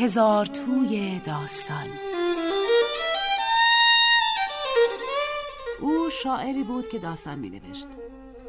[0.00, 1.88] هزار توی داستان.
[5.80, 7.86] او شاعری بود که داستان می نوشت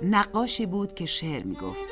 [0.02, 1.86] نقاشی بود که شعر می گفت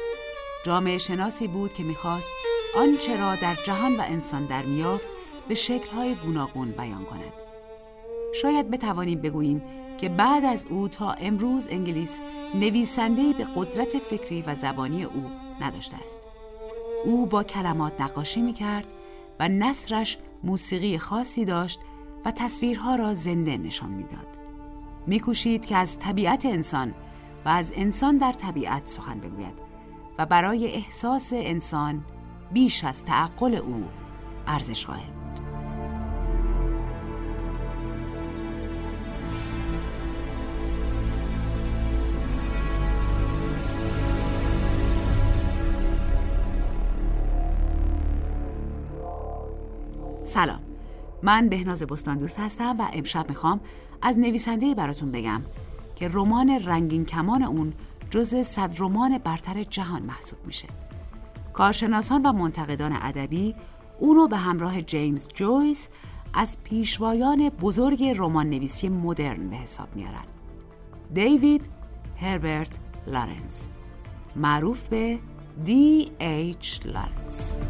[0.66, 2.30] جامعه شناسی بود که می‌خواست
[2.76, 5.08] آنچه را در جهان و انسان در میافت
[5.48, 7.34] به شکلهای گوناگون بیان کند.
[8.42, 9.64] شاید بتوانیم بگوییم
[9.98, 12.22] که بعد از او تا امروز انگلیس
[12.56, 15.24] نویسندهی به قدرت فکری و زبانی او
[15.62, 16.20] نداشته است.
[17.06, 18.88] او با کلمات نقاشی می کرد
[19.40, 21.80] و نصرش موسیقی خاصی داشت
[22.26, 24.28] و تصویرها را زنده نشان می‌داد.
[25.08, 26.94] میکوشید که از طبیعت انسان
[27.46, 29.62] و از انسان در طبیعت سخن بگوید
[30.18, 32.06] و برای احساس انسان
[32.52, 33.86] بیش از تعقل او
[34.48, 35.19] ارزش قائل
[50.30, 50.60] سلام.
[51.24, 53.60] من بهناز بستان دوست هستم و امشب می‌خوام
[54.02, 55.42] از نویسنده براتون بگم
[55.96, 57.74] که رمان رنگین کمان اون
[58.10, 60.68] جز صد رمان برتر جهان محسوب میشه.
[61.54, 63.56] کارشناسان و منتقدان ادبی
[64.00, 65.90] اونو به همراه جیمز جویس
[66.34, 70.26] از پیشوایان بزرگ رمان نویسی مدرن به حساب میارن.
[71.14, 71.66] دیوید
[72.22, 73.72] هربرت لارنس.
[74.36, 75.20] معروف به
[75.66, 77.62] دی ایچ لارنس.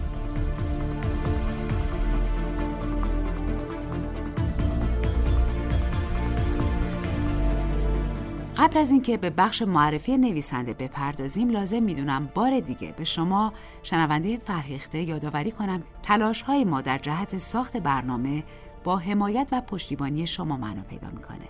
[8.60, 13.54] قبل از اینکه به بخش معرفی نویسنده بپردازیم لازم می‌دونم بار دیگه به شما
[13.84, 18.44] شنونده فرهیخته یادآوری کنم تلاش های ما در جهت ساخت برنامه
[18.84, 21.48] با حمایت و پشتیبانی شما معنا پیدا می‌کنه.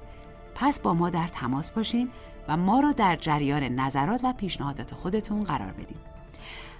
[0.55, 2.09] پس با ما در تماس باشین
[2.47, 5.97] و ما رو در جریان نظرات و پیشنهادات خودتون قرار بدین.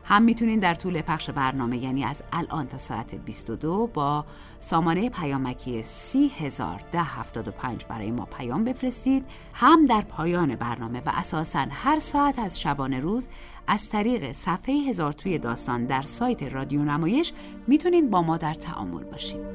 [0.04, 4.26] هم می‌تونین در طول پخش برنامه یعنی از الان تا ساعت 22 با
[4.60, 9.26] سامانه پیامکی 301075 برای ما پیام بفرستید.
[9.54, 13.28] هم در پایان برنامه و اساسا هر ساعت از شبانه روز
[13.68, 17.34] از طریق صفحه هزار توی داستان در سایت رادیو نمایش
[17.68, 19.46] می‌تونین با ما در تعامل باشین.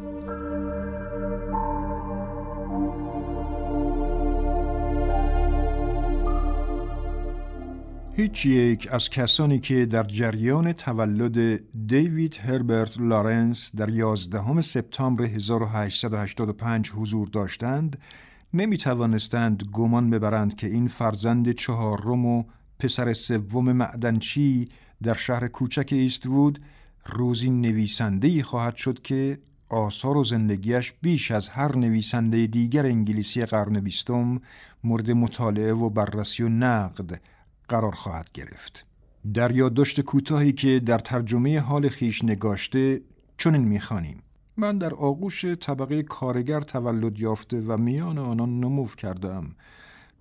[8.16, 16.90] هیچ یک از کسانی که در جریان تولد دیوید هربرت لارنس در 11 سپتامبر 1885
[16.90, 17.98] حضور داشتند
[18.54, 22.44] نمی توانستند گمان ببرند که این فرزند چهارم و
[22.78, 24.68] پسر سوم معدنچی
[25.02, 26.60] در شهر کوچک ایستوود
[27.06, 29.38] روزی نویسنده خواهد شد که
[29.68, 34.40] آثار و زندگیش بیش از هر نویسنده دیگر انگلیسی قرن بیستم
[34.84, 37.20] مورد مطالعه و بررسی و نقد
[37.68, 38.84] قرار خواهد گرفت.
[39.34, 43.00] در یادداشت کوتاهی که در ترجمه حال خیش نگاشته
[43.38, 44.22] چنین می‌خوانیم.
[44.56, 49.54] من در آغوش طبقه کارگر تولد یافته و میان آنان نمو کردم.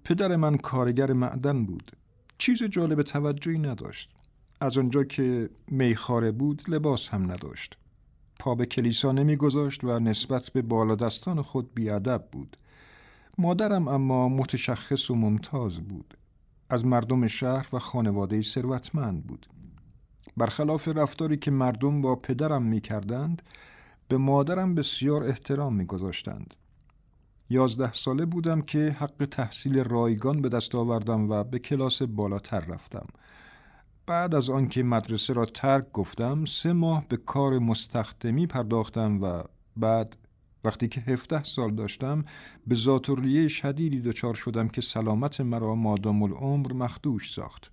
[0.04, 1.92] پدر من کارگر معدن بود.
[2.38, 4.10] چیز جالب توجهی نداشت.
[4.62, 7.78] از آنجا که میخاره بود لباس هم نداشت.
[8.40, 12.58] پا به کلیسا نمیگذاشت و نسبت به بالادستان خود بیادب بود.
[13.38, 16.18] مادرم اما متشخص و ممتاز بود.
[16.70, 19.48] از مردم شهر و خانواده ثروتمند بود
[20.38, 23.42] برخلاف رفتاری که مردم با پدرم می کردند
[24.08, 26.54] به مادرم بسیار احترام می گذاشتند.
[27.50, 33.06] یازده ساله بودم که حق تحصیل رایگان به دست آوردم و به کلاس بالاتر رفتم.
[34.06, 39.44] بعد از آنکه مدرسه را ترک گفتم سه ماه به کار مستخدمی پرداختم و
[39.78, 40.16] بعد
[40.64, 42.26] وقتی که 17 سال داشتم
[42.68, 47.72] به ذاتوریه شدیدی دچار شدم که سلامت مرا مادام العمر مخدوش ساخت.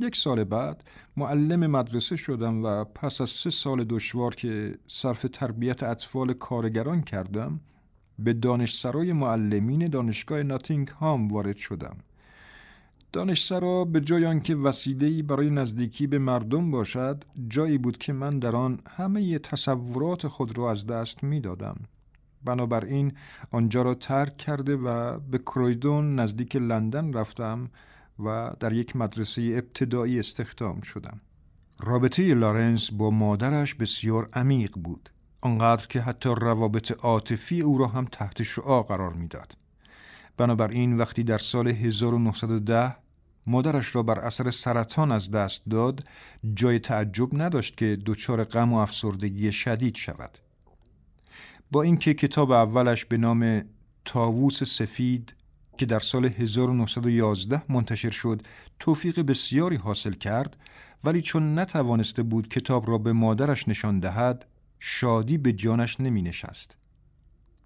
[0.00, 0.84] یک سال بعد
[1.16, 7.60] معلم مدرسه شدم و پس از سه سال دشوار که صرف تربیت اطفال کارگران کردم
[8.18, 11.96] به دانشسرای معلمین دانشگاه ناتینگ هام وارد شدم.
[13.16, 18.56] دانشسرا به جای آنکه وسیله‌ای برای نزدیکی به مردم باشد جایی بود که من در
[18.56, 21.76] آن همه تصورات خود را از دست می‌دادم
[22.44, 23.12] بنابراین
[23.50, 27.70] آنجا را ترک کرده و به کرویدون نزدیک لندن رفتم
[28.24, 31.20] و در یک مدرسه ابتدایی استخدام شدم
[31.80, 35.10] رابطه لارنس با مادرش بسیار عمیق بود
[35.40, 39.56] آنقدر که حتی روابط عاطفی او را هم تحت شعا قرار می‌داد.
[40.36, 43.05] بنابراین وقتی در سال 1910
[43.46, 46.04] مادرش را بر اثر سرطان از دست داد
[46.54, 50.38] جای تعجب نداشت که دچار غم و افسردگی شدید شود
[51.70, 53.64] با اینکه کتاب اولش به نام
[54.04, 55.34] تاووس سفید
[55.78, 58.42] که در سال 1911 منتشر شد
[58.78, 60.56] توفیق بسیاری حاصل کرد
[61.04, 64.46] ولی چون نتوانسته بود کتاب را به مادرش نشان دهد
[64.78, 66.76] شادی به جانش نمی نشست.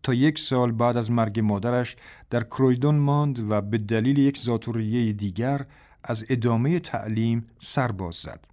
[0.03, 1.97] تا یک سال بعد از مرگ مادرش
[2.31, 5.67] در کرویدون ماند و به دلیل یک زاتوریه دیگر
[6.05, 8.47] از ادامه تعلیم سرباز زد.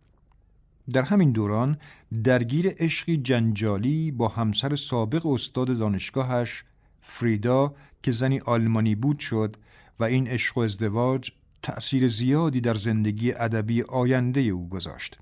[0.94, 1.78] در همین دوران
[2.24, 6.64] درگیر عشقی جنجالی با همسر سابق استاد دانشگاهش
[7.02, 7.74] فریدا
[8.04, 9.56] که زنی آلمانی بود شد
[10.00, 11.32] و این عشق و ازدواج
[11.64, 15.18] تأثیر زیادی در زندگی ادبی آینده او گذاشت.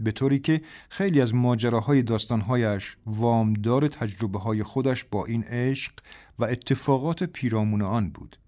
[0.00, 5.92] به طوری که خیلی از ماجراهای داستانهایش وامدار تجربه های خودش با این عشق
[6.38, 8.38] و اتفاقات پیرامون آن بود.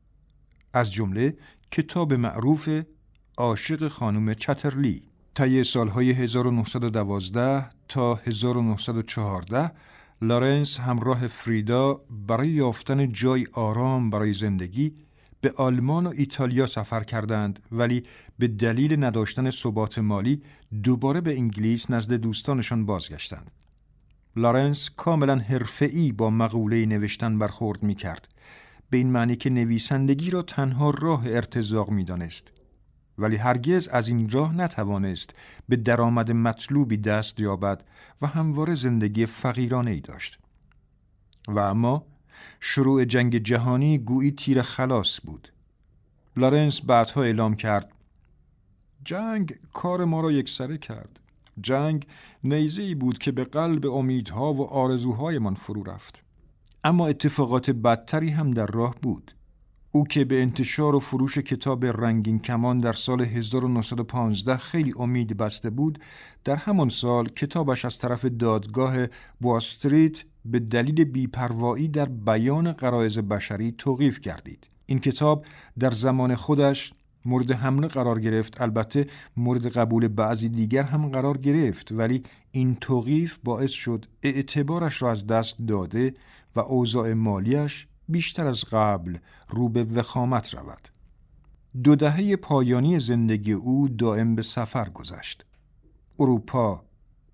[0.74, 1.36] از جمله
[1.70, 2.68] کتاب معروف
[3.36, 5.02] عاشق خانم چترلی
[5.34, 9.70] طی سالهای 1912 تا 1914
[10.22, 14.94] لارنس همراه فریدا برای یافتن جای آرام برای زندگی
[15.40, 18.02] به آلمان و ایتالیا سفر کردند ولی
[18.38, 20.42] به دلیل نداشتن ثبات مالی
[20.82, 23.50] دوباره به انگلیس نزد دوستانشان بازگشتند.
[24.36, 28.28] لارنس کاملا حرفه‌ای با مقوله نوشتن برخورد می کرد.
[28.90, 32.52] به این معنی که نویسندگی را تنها راه ارتزاق می دانست.
[33.18, 35.34] ولی هرگز از این راه نتوانست
[35.68, 37.84] به درآمد مطلوبی دست یابد
[38.22, 40.38] و همواره زندگی فقیرانه ای داشت.
[41.48, 42.06] و اما
[42.60, 45.48] شروع جنگ جهانی گویی تیر خلاص بود.
[46.36, 47.92] لارنس بعدها اعلام کرد
[49.04, 51.20] جنگ کار ما را یکسره کرد.
[51.60, 52.06] جنگ
[52.44, 56.22] نیزه بود که به قلب امیدها و آرزوهایمان فرو رفت.
[56.84, 59.32] اما اتفاقات بدتری هم در راه بود.
[59.92, 65.70] او که به انتشار و فروش کتاب رنگین کمان در سال 1915 خیلی امید بسته
[65.70, 65.98] بود
[66.44, 68.96] در همان سال کتابش از طرف دادگاه
[69.40, 75.44] بواستریت به دلیل بیپروایی در بیان قرائز بشری توقیف گردید این کتاب
[75.78, 76.92] در زمان خودش
[77.24, 79.06] مورد حمله قرار گرفت البته
[79.36, 85.26] مورد قبول بعضی دیگر هم قرار گرفت ولی این توقیف باعث شد اعتبارش را از
[85.26, 86.14] دست داده
[86.56, 89.18] و اوضاع مالیش بیشتر از قبل
[89.48, 90.88] رو به وخامت رود.
[91.82, 95.44] دو دهه پایانی زندگی او دائم به سفر گذشت.
[96.18, 96.84] اروپا،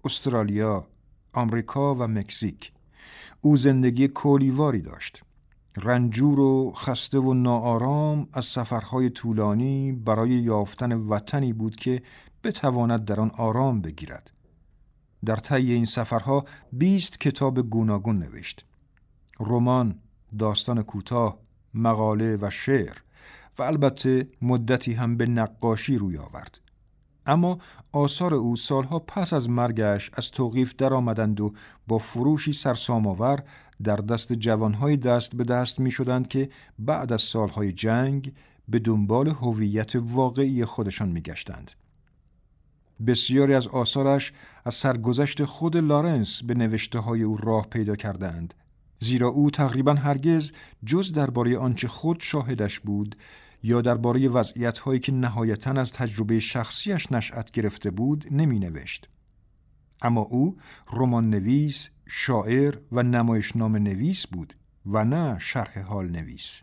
[0.04, 0.86] استرالیا،
[1.32, 2.72] آمریکا و مکزیک.
[3.40, 5.23] او زندگی کولیواری داشت.
[5.76, 12.02] رنجور و خسته و ناآرام از سفرهای طولانی برای یافتن وطنی بود که
[12.44, 14.30] بتواند در آن آرام بگیرد.
[15.24, 18.64] در طی این سفرها بیست کتاب گوناگون نوشت.
[19.40, 19.98] رمان،
[20.38, 21.38] داستان کوتاه،
[21.74, 22.96] مقاله و شعر
[23.58, 26.60] و البته مدتی هم به نقاشی روی آورد.
[27.26, 27.58] اما
[27.92, 31.52] آثار او سالها پس از مرگش از توقیف درآمدند و
[31.88, 33.42] با فروشی سرسام‌آور
[33.82, 36.48] در دست جوانهای دست به دست می شدند که
[36.78, 38.32] بعد از سالهای جنگ
[38.68, 41.70] به دنبال هویت واقعی خودشان می گشتند.
[43.06, 44.32] بسیاری از آثارش
[44.64, 48.54] از سرگذشت خود لارنس به نوشته های او راه پیدا کردند
[49.00, 50.52] زیرا او تقریبا هرگز
[50.86, 53.16] جز درباره آنچه خود شاهدش بود
[53.62, 59.08] یا درباره وضعیت هایی که نهایتا از تجربه شخصیش نشأت گرفته بود نمی نوشت.
[60.04, 60.56] اما او
[60.92, 64.54] رمان نویس، شاعر و نمایشنامه نویس بود
[64.86, 66.62] و نه شرح حال نویس.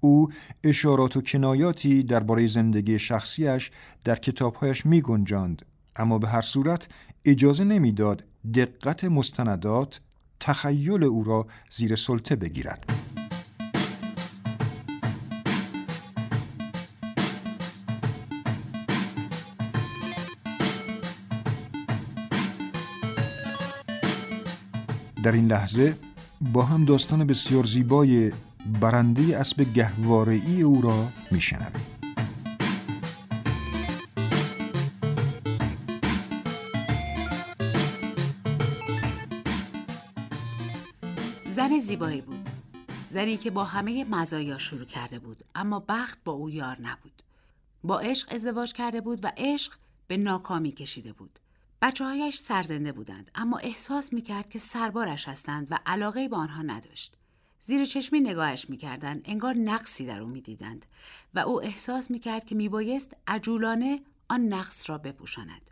[0.00, 0.28] او
[0.64, 3.70] اشارات و کنایاتی درباره زندگی شخصیش
[4.04, 5.64] در کتابهایش می گنجاند
[5.96, 6.88] اما به هر صورت
[7.24, 10.00] اجازه نمی‌داد دقت مستندات
[10.40, 12.95] تخیل او را زیر سلطه بگیرد.
[25.26, 25.98] در این لحظه
[26.40, 28.32] با هم داستان بسیار زیبای
[28.80, 31.86] برنده اسب گهواره‌ای او را میشنویم.
[41.48, 42.48] زن زیبایی بود.
[43.10, 47.22] زنی که با همه مزایا شروع کرده بود اما بخت با او یار نبود.
[47.84, 49.72] با عشق ازدواج کرده بود و عشق
[50.06, 51.38] به ناکامی کشیده بود.
[51.82, 56.62] بچه هایش سرزنده بودند اما احساس می کرد که سربارش هستند و علاقه به آنها
[56.62, 57.14] نداشت.
[57.60, 60.86] زیر چشمی نگاهش می‌کردند انگار نقصی در او می‌دیدند
[61.34, 65.70] و او احساس می‌کرد که میبایست عجولانه آن نقص را بپوشاند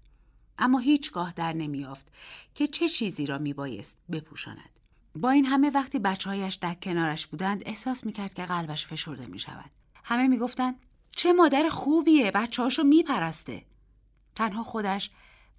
[0.59, 2.09] اما هیچگاه در نمیافت
[2.55, 4.71] که چه چیزی را میبایست بپوشاند.
[5.15, 9.39] با این همه وقتی بچه هایش در کنارش بودند احساس می‌کرد که قلبش فشرده می
[9.39, 9.71] شود.
[10.05, 10.75] همه می‌گفتند
[11.17, 13.65] چه مادر خوبیه بچه هاشو میپرسته.
[14.35, 15.11] تنها خودش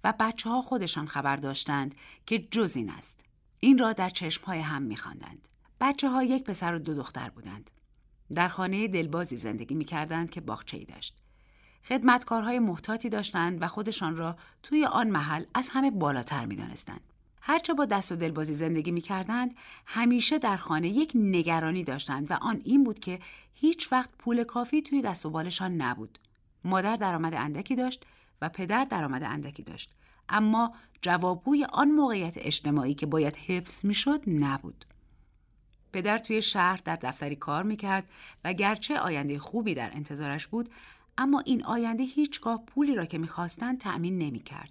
[0.04, 1.94] و بچه ها خودشان خبر داشتند
[2.26, 3.20] که جز این است.
[3.60, 5.48] این را در چشم های هم میخواندند.
[5.80, 7.70] بچه ها یک پسر و دو دختر بودند.
[8.34, 11.16] در خانه دلبازی زندگی می کردند که باغچه‌ای داشت.
[11.88, 17.00] خدمتکارهای محتاطی داشتند و خودشان را توی آن محل از همه بالاتر می دانستند.
[17.40, 19.54] هرچه با دست و دلبازی زندگی می کردند،
[19.86, 23.20] همیشه در خانه یک نگرانی داشتند و آن این بود که
[23.54, 26.18] هیچ وقت پول کافی توی دست و بالشان نبود.
[26.64, 28.04] مادر درآمد اندکی داشت
[28.42, 29.92] و پدر درآمد اندکی داشت.
[30.28, 34.84] اما جوابگوی آن موقعیت اجتماعی که باید حفظ می‌شد نبود.
[35.92, 38.08] پدر توی شهر در دفتری کار می‌کرد
[38.44, 40.70] و گرچه آینده خوبی در انتظارش بود
[41.18, 44.70] اما این آینده هیچگاه پولی را که می‌خواستند تأمین نمی‌کرد.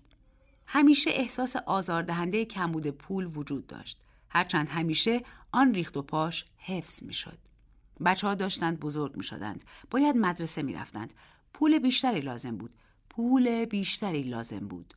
[0.67, 3.99] همیشه احساس آزاردهنده کمبود پول وجود داشت.
[4.29, 7.37] هرچند همیشه آن ریخت و پاش حفظ می‌شد.
[8.05, 9.63] بچه ها داشتند بزرگ می شدند.
[9.91, 11.13] باید مدرسه می رفتند.
[11.53, 12.73] پول بیشتری لازم بود.
[13.15, 14.93] پول بیشتری لازم بود.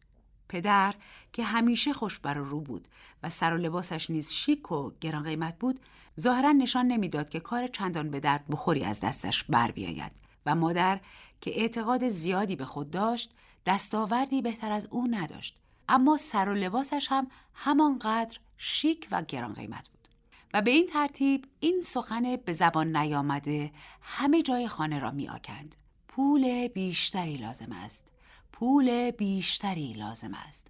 [0.48, 0.94] پدر
[1.32, 2.88] که همیشه خوش بر رو بود
[3.22, 5.80] و سر و لباسش نیز شیک و گران قیمت بود
[6.20, 10.12] ظاهرا نشان نمی‌داد که کار چندان به درد بخوری از دستش بر بیاید
[10.46, 11.00] و مادر
[11.40, 13.34] که اعتقاد زیادی به خود داشت
[13.66, 15.56] دستاوردی بهتر از او نداشت
[15.88, 20.08] اما سر و لباسش هم همانقدر شیک و گران قیمت بود
[20.54, 23.70] و به این ترتیب این سخن به زبان نیامده
[24.02, 25.76] همه جای خانه را می آکند.
[26.18, 28.12] پول بیشتری لازم است.
[28.52, 30.66] پول بیشتری لازم است.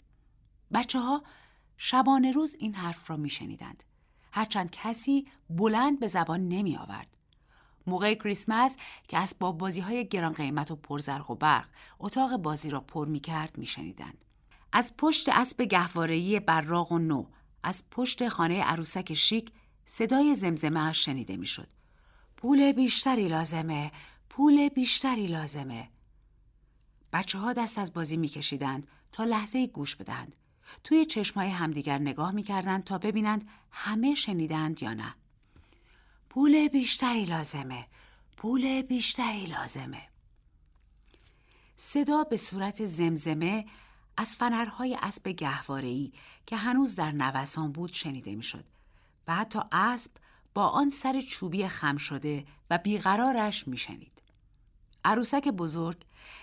[0.74, 1.22] بچه ها
[1.76, 3.84] شبانه روز این حرف را می شنیدند
[4.32, 7.16] هرچند کسی بلند به زبان نمی آورد
[7.86, 8.76] موقع کریسمس
[9.08, 13.20] که اسباب بازی های گران قیمت و پرزرق و برق اتاق بازی را پر می
[13.20, 14.24] کرد می شنیدند.
[14.72, 17.26] از پشت اسب گهوارهی براق و نو
[17.62, 19.52] از پشت خانه عروسک شیک
[19.86, 21.68] صدای زمزمه شنیده می شد.
[22.36, 23.92] پول بیشتری لازمه.
[24.38, 25.88] پول بیشتری لازمه
[27.12, 30.36] بچه ها دست از بازی می کشیدند تا لحظه گوش بدهند.
[30.84, 35.14] توی چشمای همدیگر نگاه می کردند تا ببینند همه شنیدند یا نه.
[36.30, 37.86] پول بیشتری لازمه.
[38.36, 40.02] پول بیشتری لازمه.
[41.76, 43.66] صدا به صورت زمزمه
[44.16, 46.12] از فنرهای اسب گهوارهی
[46.46, 48.64] که هنوز در نوسان بود شنیده می‌شد
[49.28, 50.10] و حتی اسب
[50.54, 54.17] با آن سر چوبی خم شده و بیقرارش میشنید.
[55.04, 55.96] عروسک بزرگ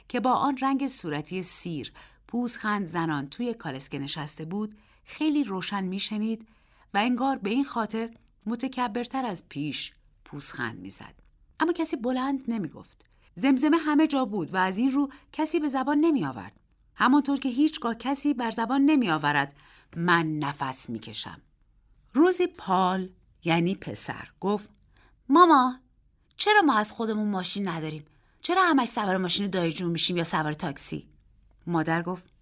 [0.10, 1.94] که با آن رنگ صورتی سیر
[2.28, 6.48] پوزخند زنان توی کالسکه نشسته بود خیلی روشن میشنید
[6.94, 8.10] و انگار به این خاطر
[8.46, 9.94] متکبرتر از پیش
[10.26, 11.14] پوزخند می‌زد.
[11.60, 13.06] اما کسی بلند نمی‌گفت.
[13.36, 16.60] زمزمه همه جا بود و از این رو کسی به زبان نمی آورد
[16.96, 19.56] همانطور که هیچگاه کسی بر زبان نمی آورد
[19.96, 21.42] من نفس می‌کشم.
[22.14, 23.10] روزی پال
[23.44, 24.70] یعنی پسر گفت
[25.30, 25.80] ماما
[26.38, 28.06] چرا ما از خودمون ماشین نداریم؟
[28.46, 31.08] چرا همش سوار ماشین دایی جون میشیم یا سوار تاکسی؟
[31.68, 32.34] مادر گفت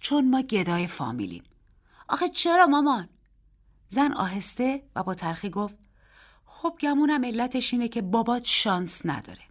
[0.00, 1.42] چون ما گدای فامیلیم.
[2.08, 3.08] آخه چرا مامان؟
[3.88, 5.76] زن آهسته و با تلخی گفت
[6.44, 9.42] خب گمونم علتش اینه که بابات شانس نداره.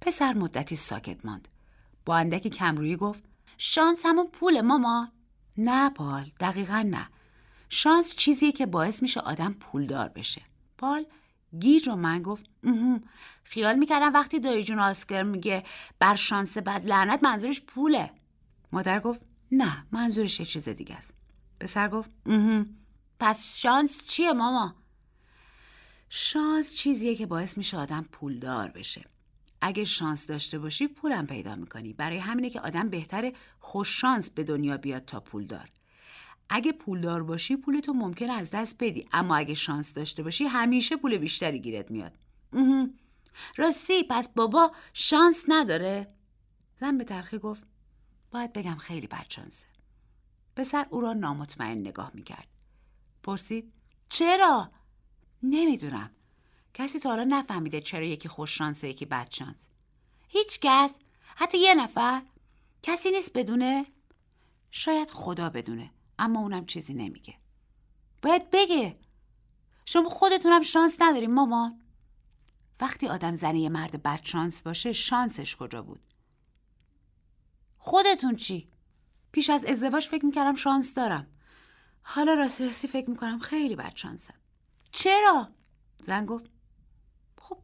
[0.00, 1.48] پسر مدتی ساکت ماند.
[2.04, 3.22] با اندکی کمرویی گفت
[3.58, 5.08] شانس همون پول ماما.
[5.58, 7.08] نه پال دقیقا نه.
[7.68, 10.42] شانس چیزیه که باعث میشه آدم پولدار بشه.
[10.78, 11.06] پال
[11.60, 12.44] گیج و من گفت
[13.44, 15.64] خیال می‌کردم وقتی دایی جون آسکر میگه
[15.98, 18.10] بر شانس بد لعنت منظورش پوله.
[18.72, 19.20] مادر گفت
[19.52, 21.14] نه منظورش یه چیز دیگه است.
[21.60, 22.10] پسر گفت
[23.20, 24.74] پس شانس چیه ماما؟
[26.08, 29.04] شانس چیزیه که باعث میشه آدم پولدار بشه.
[29.60, 31.92] اگه شانس داشته باشی پولم پیدا می‌کنی.
[31.92, 35.68] برای همینه که آدم بهتره خوش شانس به دنیا بیاد تا پولدار.
[36.54, 39.08] اگه پولدار باشی پولتو ممکن از دست بدی.
[39.12, 42.12] اما اگه شانس داشته باشی همیشه پول بیشتری گیرت میاد.
[43.56, 46.08] راستی پس بابا شانس نداره.
[46.80, 47.62] زن به تلخی گفت
[48.30, 49.66] باید بگم خیلی بدشانسه.
[50.56, 52.48] پسر او را نامطمئن نگاه می‌کرد.
[53.22, 53.72] پرسید
[54.08, 54.70] چرا؟
[55.42, 56.10] نمی‌دونم.
[56.74, 59.68] کسی تا حالا نفهمیده چرا یکی خوش شانسه یکی بدشانس.
[60.28, 60.98] هیچ کس
[61.36, 62.22] حتی یه نفر.
[62.82, 63.86] کسی نیست بدونه؟
[64.70, 65.90] شاید خدا بدونه.
[66.22, 67.34] اما اونم چیزی نمیگه.
[68.22, 68.98] باید بگه.
[69.84, 71.80] شما خودتونم شانس نداریم مامان.
[72.80, 76.00] وقتی آدم زنه یه مرد بد شانس باشه شانسش کجا بود؟
[77.78, 78.68] خودتون چی؟
[79.32, 81.26] پیش از ازدواج فکر می‌کردم شانس دارم.
[82.02, 84.34] حالا راستی راستی فکر می‌کنم خیلی بد شانسم.
[84.90, 85.48] چرا؟
[86.00, 86.50] زن گفت
[87.38, 87.58] خب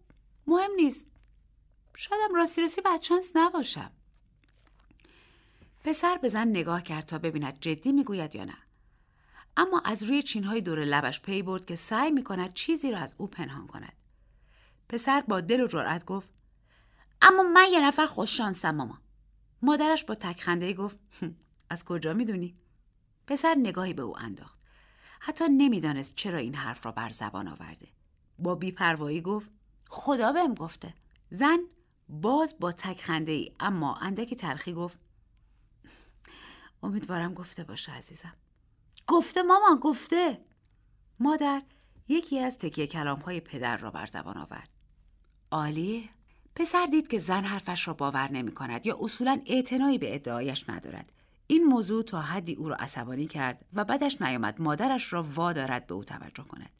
[0.47, 1.07] مهم نیست.
[1.97, 3.93] شایدم راستی راستی بد شانس نباشم.
[5.88, 8.57] پسر به زن نگاه کرد تا ببیند جدی می‌گوید یا نه.
[9.57, 13.14] اما از روی چینهای دور لبش پی برد که سعی می کند چیزی را از
[13.18, 13.92] او پنهان کند.
[14.88, 16.30] پسر با دل و جرأت گفت
[17.23, 18.99] اما من یه نفر خوششانسم ماما.
[19.62, 20.99] مادرش با تکخنده گفت
[21.71, 22.57] از کجا می‌دونی؟
[23.26, 24.61] پسر نگاهی به او انداخت.
[25.21, 27.88] حتی نمی‌دانست چرا این حرف را بر زبان آورده.
[28.38, 29.50] با بیپروایی گفت
[29.88, 30.95] خدا بهم گفته.
[31.30, 31.59] زن
[32.09, 35.08] باز با تکخنده ای اما اندکی تلخی گفت
[36.82, 38.35] امیدوارم گفته باشه عزیزم.
[39.06, 40.40] گفته ماما گفته.
[41.20, 41.62] مادر
[42.08, 44.68] یکی از تکیه کلام های پدر را بر زبان آورد.
[45.50, 46.08] عالیه
[46.54, 51.12] پسر دید که زن حرفش را باور نمی کند یا اصولا اعتنایی به ادعایش ندارد.
[51.47, 55.94] این موضوع تا حدی او را عصبانی کرد و بعدش نیامد مادرش را وادارد به
[55.94, 56.70] او توجه کند.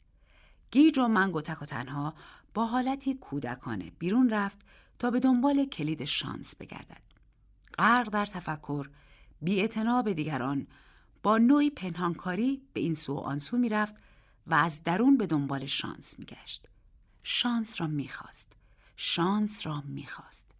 [0.71, 2.13] گیج و منگ و تک و تنها
[2.53, 4.59] با حالتی کودکانه بیرون رفت
[4.99, 7.01] تا به دنبال کلید شانس بگردد.
[7.77, 8.89] غرق در تفکر
[9.41, 9.67] بی
[10.05, 10.67] به دیگران.
[11.23, 13.95] با نوعی پنهانکاری به این سو و آن سو می‌رفت
[14.47, 16.67] و از درون به دنبال شانس میگشت.
[17.23, 18.53] شانس را می‌خواست.
[18.95, 20.51] شانس را می‌خواست.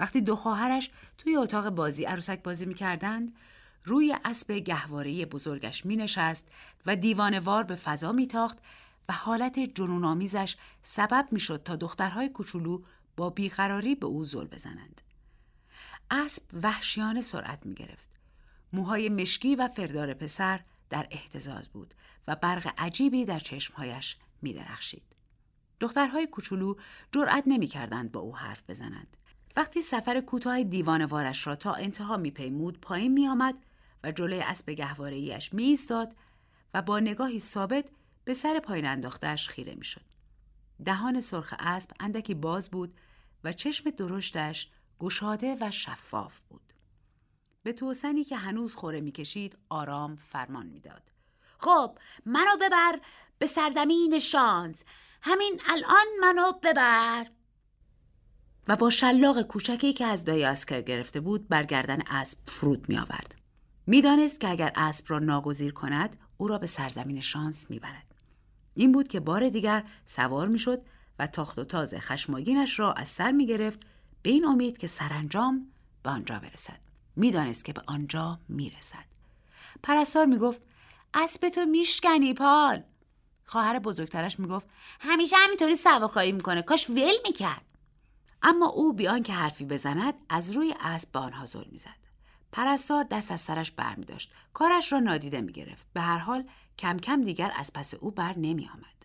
[0.00, 3.36] وقتی دو خواهرش توی اتاق بازی عروسک بازی می‌کردند
[3.84, 6.48] روی اسب گهواره بزرگش می نشست
[6.86, 8.58] و دیوانوار به فضا میتاخت
[9.08, 12.82] و حالت جنونآمیزش سبب می‌شد تا دخترهای کوچولو
[13.16, 15.02] با بیقراری به او زل بزنند.
[16.10, 18.10] اسب وحشیانه سرعت می گرفت.
[18.72, 20.60] موهای مشکی و فردار پسر
[20.90, 21.94] در احتزاز بود
[22.28, 25.16] و برق عجیبی در چشمهایش می درخشید.
[25.80, 26.74] دخترهای کوچولو
[27.12, 29.16] جرأت نمی کردند با او حرف بزنند.
[29.56, 33.54] وقتی سفر کوتاه دیوانوارش را تا انتها میپیمود پایین می آمد
[34.04, 36.16] و جلوی اسب گهواره ایش می ایستاد
[36.74, 37.84] و با نگاهی ثابت
[38.24, 40.00] به سر پایین انداختش خیره می شد.
[40.84, 42.94] دهان سرخ اسب اندکی باز بود
[43.44, 46.72] و چشم درشتش گشاده و شفاف بود.
[47.62, 51.02] به توسنی که هنوز خوره می‌کشید آرام فرمان می‌داد.
[51.58, 53.00] خب منو ببر
[53.38, 54.84] به سرزمین شانس
[55.22, 57.26] همین الان منو ببر
[58.68, 63.34] و با شلاق کوچکی که از دای اسکر گرفته بود برگردن اسب فرود می آورد.
[63.86, 68.14] می‌دانست که اگر اسب را ناگزیر کند او را به سرزمین شانس می‌برد.
[68.74, 70.82] این بود که بار دیگر سوار می‌شد
[71.18, 73.86] و تاخت و تاز خشماگینش را از سر می گرفت
[74.26, 76.80] به این امید که سرانجام به آنجا برسد.
[77.16, 79.04] می‌دانست که به آنجا می‌رسد.
[79.82, 80.62] پرستار می‌گفت
[81.14, 82.82] اسب تو میشکنی پال.
[83.44, 84.66] خواهر بزرگترش می‌گفت
[85.00, 87.64] همیشه همینطوری سواکاری می‌کنه کاش ول می‌کرد.
[88.42, 91.96] اما او بیان که حرفی بزند از روی اسب به آنها زل می‌زد.
[92.52, 94.32] پرستار دست از سرش بر می داشت.
[94.54, 95.86] کارش را نادیده می گرفت.
[95.92, 96.44] به هر حال
[96.78, 98.95] کم کم دیگر از پس او بر نمی آمد.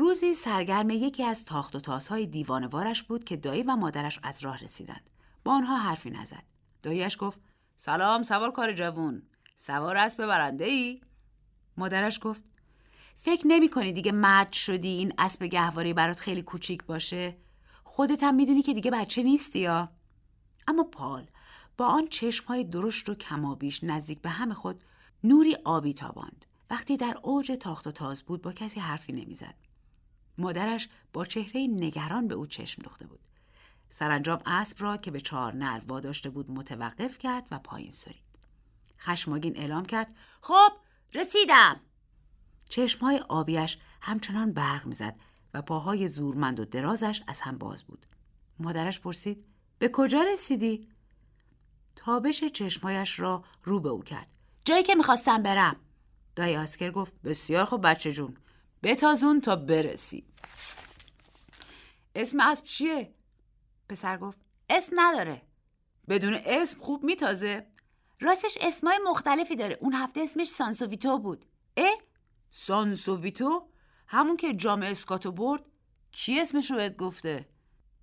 [0.00, 4.58] روزی سرگرم یکی از تاخت و تاسهای دیوانوارش بود که دایی و مادرش از راه
[4.58, 5.10] رسیدند.
[5.44, 6.42] با آنها حرفی نزد.
[6.82, 7.40] داییش گفت
[7.76, 9.22] سلام سوار کار جوون.
[9.56, 11.00] سوار اسب برنده ای؟
[11.76, 12.44] مادرش گفت
[13.16, 17.36] فکر نمی کنی دیگه مرد شدی این اسب گهواری برات خیلی کوچیک باشه؟
[17.84, 19.88] خودت هم می‌دونی که دیگه بچه نیستی یا؟
[20.68, 21.26] اما پال
[21.76, 24.84] با آن چشمهای درشت و کمابیش نزدیک به همه خود
[25.24, 26.46] نوری آبی تاباند.
[26.70, 29.69] وقتی در اوج تاخت و تاز بود با کسی حرفی نمی‌زد.
[30.40, 33.20] مادرش با چهره نگران به او چشم دوخته بود.
[33.88, 38.22] سرانجام اسب را که به چهار نر واداشته بود متوقف کرد و پایین سرید.
[38.98, 40.72] خشماگین اعلام کرد خب
[41.14, 41.80] رسیدم.
[42.68, 45.16] چشمهای آبیش همچنان برق می‌زد
[45.54, 48.06] و پاهای زورمند و درازش از هم باز بود.
[48.58, 49.44] مادرش پرسید
[49.78, 50.88] به کجا رسیدی؟
[51.96, 54.30] تابش چشمهایش را رو به او کرد.
[54.64, 55.76] جایی که می‌خواستم برم.
[56.36, 58.36] دایی آسکر گفت بسیار خوب بچه جون.
[58.82, 60.24] بتازون تا برسی.
[62.14, 63.14] اسم اسب چیه؟
[63.88, 64.38] پسر گفت
[64.70, 65.42] اسم نداره.
[66.08, 67.66] بدون اسم خوب میتازه؟
[68.20, 69.78] راستش اسمای مختلفی داره.
[69.80, 71.44] اون هفته اسمش سانسوویتو بود.
[71.76, 71.94] اه؟
[72.50, 73.68] سانسوویتو؟
[74.06, 75.62] همون که جام اسکاتو برد؟
[76.12, 77.48] کی اسمش رو بهت گفته؟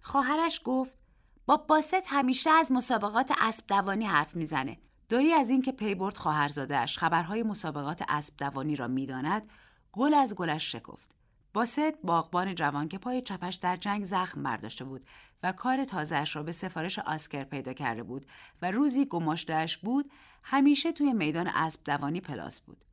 [0.02, 0.98] خواهرش گفت
[1.46, 4.78] با باست همیشه از مسابقات اسب دوانی حرف می‌زنه.
[5.10, 9.50] دایی از اینکه پیبرد خواهرزادهاش خبرهای مسابقات اسب دوانی را می‌داند،
[9.98, 11.10] گل از گلش شکفت.
[11.54, 15.08] باست باغبان جوان که پای چپش در جنگ زخم برداشته بود
[15.44, 18.26] و کار تازهش را به سفارش آسکر پیدا کرده بود
[18.62, 20.12] و روزی گماشتهش بود
[20.44, 22.86] همیشه توی میدان اسب دوانی پلاس بود.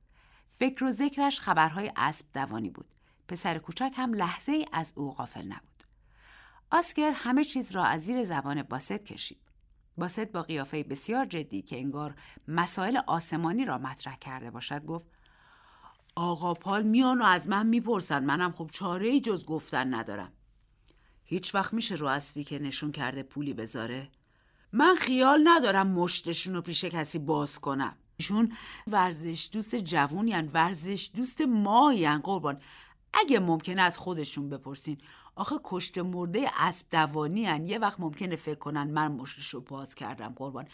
[0.47, 2.87] فکر و ذکرش خبرهای اسب دوانی بود.
[3.29, 5.85] پسر کوچک هم لحظه ای از او غافل نبود.
[6.71, 9.41] آسکر همه چیز را از زیر زبان باست کشید.
[9.97, 12.15] باست با قیافه بسیار جدی که انگار
[12.49, 15.07] مسائل آسمانی را مطرح کرده باشد گفت
[16.17, 18.25] آقا پال میان و از من می‌پرسن.
[18.25, 20.33] منم خب چاره ای جز گفتن ندارم.
[21.25, 24.09] هیچ وقت میشه رو اسبی که نشون کرده پولی بذاره؟
[24.73, 27.97] من خیال ندارم مشتشون رو پیش کسی باز کنم.
[28.17, 28.53] ایشون
[28.87, 32.61] ورزش دوست جوون یعنی ورزش دوست ما یعنی قربان.
[33.13, 34.99] اگه ممکنه از خودشون بپرسین.
[35.37, 37.65] آخه کشت مرده اسب دوانی هن.
[37.65, 40.69] یه وقت ممکنه فکر کنن من مشتش رو باز کردم قربان.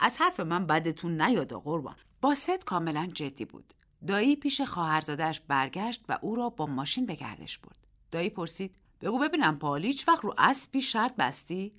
[0.00, 1.96] از حرف من بدتون نیاد قربان.
[2.20, 3.74] باست کاملا جدی بود.
[4.06, 7.86] دایی پیش خواهرزادهش برگشت و او را با ماشین به گردش برد.
[8.10, 11.72] دایی پرسید بگو ببینم پالی وقت رو اسبی شرط بستی؟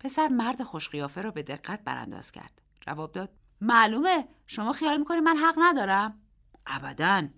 [0.00, 2.62] پسر مرد خوشقیافه را به دقت برانداز کرد.
[2.80, 3.30] جواب داد
[3.60, 6.20] معلومه شما خیال می‌کنی من حق ندارم؟
[6.66, 7.28] ابدا.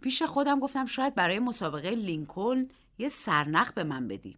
[0.00, 4.36] پیش خودم گفتم شاید برای مسابقه لینکلن یه سرنخ به من بدی.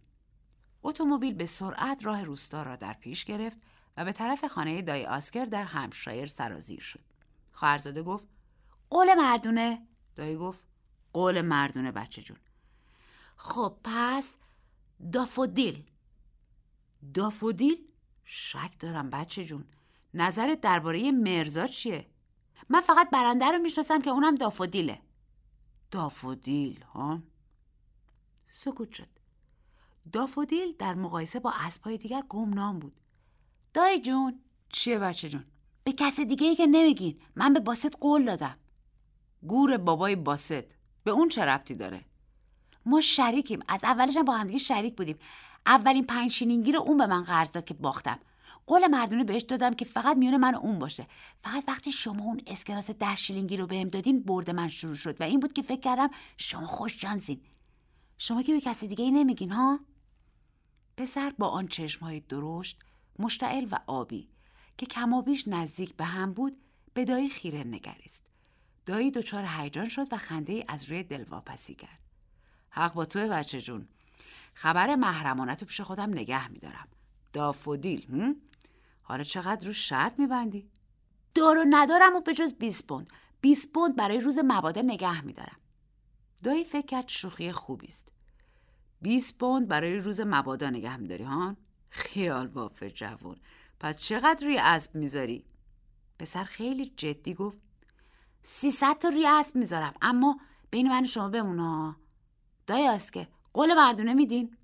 [0.83, 3.57] اتومبیل به سرعت راه روستا را در پیش گرفت
[3.97, 7.03] و به طرف خانه دای آسکر در همشایر سرازیر شد.
[7.51, 8.25] خواهرزاده گفت
[8.89, 9.87] قول مردونه.
[10.15, 10.63] دایی گفت
[11.13, 12.37] قول مردونه بچه جون.
[13.35, 14.37] خب پس
[15.13, 15.83] دافودیل.
[17.13, 17.87] دافودیل؟
[18.23, 19.65] شک دارم بچه جون.
[20.13, 22.07] نظرت درباره مرزا چیه؟
[22.69, 25.01] من فقط برنده رو می‌شناسم که اونم دافودیله.
[25.91, 27.23] دافودیل ها؟
[28.49, 29.07] سکوت شد.
[30.11, 33.01] دافودیل در مقایسه با اسبهای دیگر گمنام بود.
[33.73, 34.39] دای جون.
[34.69, 35.45] چیه بچه جون؟
[35.83, 37.21] به کس دیگه ای که نمیگین.
[37.35, 38.57] من به باست قول دادم.
[39.47, 40.65] گور بابای باست.
[41.03, 42.05] به اون چه ربطی داره؟
[42.85, 43.59] ما شریکیم.
[43.67, 45.17] از اولش هم با همدیگه شریک بودیم.
[45.65, 48.19] اولین پنج شیلینگی رو اون به من قرض داد که باختم.
[48.67, 51.07] قول مردونه بهش دادم که فقط میونه من و اون باشه.
[51.41, 55.23] فقط وقتی شما اون اسکناس ده شیلینگی رو بهم دادین برد من شروع شد و
[55.23, 57.41] این بود که فکر کردم شما خوش جانزین
[58.17, 59.79] شما که به کسی دیگه ای نمیگین ها؟
[60.97, 62.79] پسر با آن چشم های درشت
[63.19, 64.29] مشتعل و آبی
[64.77, 66.57] که کمابیش نزدیک به هم بود
[66.93, 68.23] به دایی خیره نگریست.
[68.87, 71.99] دایی دچار هیجان شد و خنده از روی دلواپسی کرد.
[72.69, 73.87] حق با توی بچه جون.
[74.53, 76.87] خبر محرمانت رو پیش خودم نگه میدارم.
[77.33, 78.35] دافودیل هم؟
[79.01, 80.69] حالا چقدر رو شرط میبندی؟
[81.35, 83.13] دارو ندارم و به جز 20 پوند.
[83.41, 85.57] 20 پوند برای روز مبادا نگه میدارم.
[86.43, 88.11] دایی فکر کرد شوخی خوبی است.
[89.01, 91.57] 20 پوند برای روز مبادا نگه میداری هان
[91.89, 93.37] خیال بافه جوون.
[93.79, 95.45] پس چقدر روی اسب می‌ذاری؟
[96.19, 97.66] پسر خیلی جدی گفت
[98.49, 99.93] 300 تا روی اسب می‌ذارم.
[100.01, 100.39] اما
[100.71, 101.95] بین من و شما بمونه
[102.67, 104.57] دایی آسکر قول مردونه میدین؟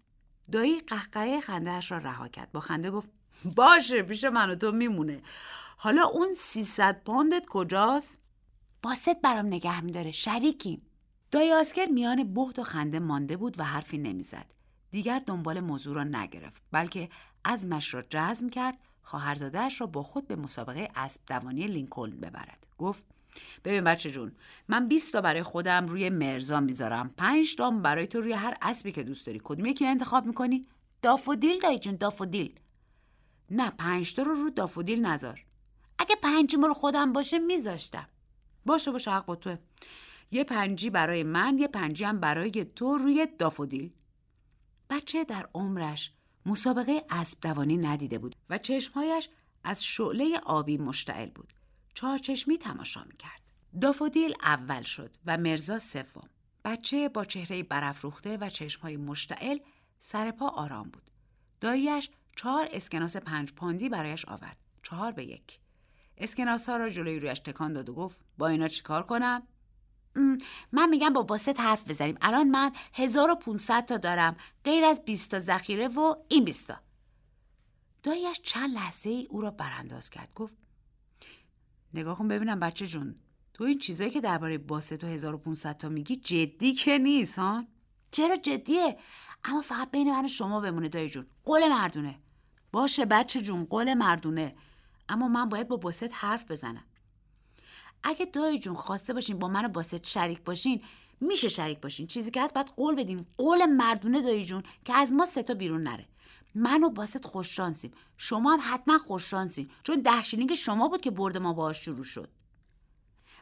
[0.52, 2.52] دایی قهقهه خندهاش را رها کرد.
[2.52, 3.10] با خنده گفت
[3.56, 5.22] باشه پیش من و تو میمونه.
[5.78, 8.20] حالا اون 300 پوندت کجاست؟
[8.82, 10.82] باست برام نگه میداره شریکیم.
[11.32, 14.54] دایی آسکر میان بهت و خنده مانده بود و حرفی نمی‌زد.
[14.92, 17.10] دیگر دنبال موضوع را نگرفت بلکه
[17.46, 22.68] عزمش را جزم کرد خواهرزادهاش را با خود به مسابقه اسب دوانی لینکلن ببرد.
[22.78, 23.04] گفت
[23.66, 24.32] ببین بچه جون
[24.68, 27.14] من 20 تا برای خودم روی مرزا می‌ذارم.
[27.18, 29.42] 5 تا برای تو روی هر اسبی که دوست داری.
[29.44, 30.68] کدوم یکی انتخاب می‌کنی؟
[31.02, 32.60] دافودیل دایی جون دافودیل.
[33.52, 35.46] نه 5 تا رو رو دافودیل نذار.
[36.00, 38.08] اگه پنجی مال خودم باشه میذاشتم.
[38.66, 39.58] باشه باشه حق با توه.
[40.32, 43.92] یه پنجی برای من یه پنجی هم برای تو روی دافودیل.
[44.90, 46.12] بچه در عمرش
[46.46, 49.30] مسابقه اسب دوانی ندیده بود و چشمهایش
[49.64, 51.54] از شعله آبی مشتعل بود.
[51.94, 53.42] چهارچشمی تماشا می‌کرد.
[53.82, 56.30] دافودیل اول شد و مرزا سوم.
[56.66, 59.58] بچه با چهره برافروخته و چشمهای مشتعل
[60.00, 61.12] سر پا آرام بود.
[61.62, 64.58] داییش چهار اسکناس پنج پاندی برایش آورد.
[64.84, 65.60] چهار به یک.
[66.18, 69.48] اسکناس ها را جلوی رویش تکان داد و گفت با اینا چیکار کنم؟
[70.72, 72.18] من میگم با باست حرف بزنیم.
[72.22, 74.36] الان من 1500 تا دارم.
[74.64, 76.76] غیر از 20 تا ذخیره و این 20 تا.
[78.04, 80.34] دایش چند لحظه ای او را برانداز کرد.
[80.36, 80.56] گفت
[81.94, 83.16] نگاه کن ببینم بچه جون
[83.54, 87.66] تو این چیزایی که درباره باست تو 1500 تا میگی جدی که نیست ها؟
[88.12, 88.98] چرا جدیه؟
[89.44, 91.26] اما فقط بین من شما بمونه دایی جون.
[91.46, 92.20] قول مردونه.
[92.72, 94.56] باشه بچه جون قول مردونه.
[95.10, 96.84] اما من باید با باست حرف بزنم.
[98.04, 100.82] اگه دایی جون خواسته باشین با من و باست شریک باشین
[101.22, 102.08] میشه شریک باشین.
[102.08, 103.26] چیزی که هست باید قول بدین.
[103.38, 106.08] قول مردونه دایی جون که از ما سه تا بیرون نره.
[106.56, 107.92] من و باست خوششانسیم.
[108.18, 112.30] شما هم حتما خوششانسین چون ده شیلینگ شما بود که برد ما باهاش شروع شد.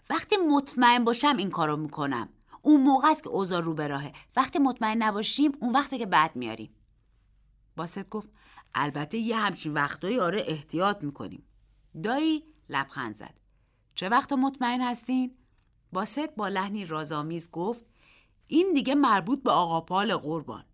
[0.09, 2.29] وقتی مطمئن باشم این کارو می‌کنم.
[2.61, 4.13] اون موقع است که اوضاع رو به راهه.
[4.35, 6.75] وقتی مطمئن نباشیم اون وقتی که بعد میاریم.
[7.75, 8.29] باست گفت
[8.75, 11.43] البته یه همچین وقتایی آره احتیاط می‌کنیم.
[12.03, 13.39] دایی لبخند زد.
[13.95, 15.37] چه وقت مطمئن هستین؟
[15.93, 17.85] باست با لحنی رازآمیز گفت
[18.47, 20.65] این دیگه مربوط به آقا پال قربان.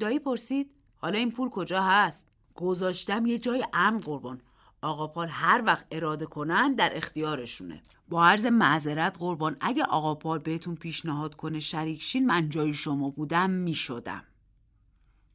[0.00, 0.70] دایی پرسید
[1.04, 4.40] حالا این پول کجا هست؟ گذاشتم یه جای امن قربان.
[4.82, 7.82] آقا پال هر وقت اراده کنن در اختیارشونه.
[8.08, 13.10] با عرض معذرت قربان اگه آقا پال بهتون پیشنهاد کنه شریک شین من جای شما
[13.10, 14.24] بودم می‌شدم.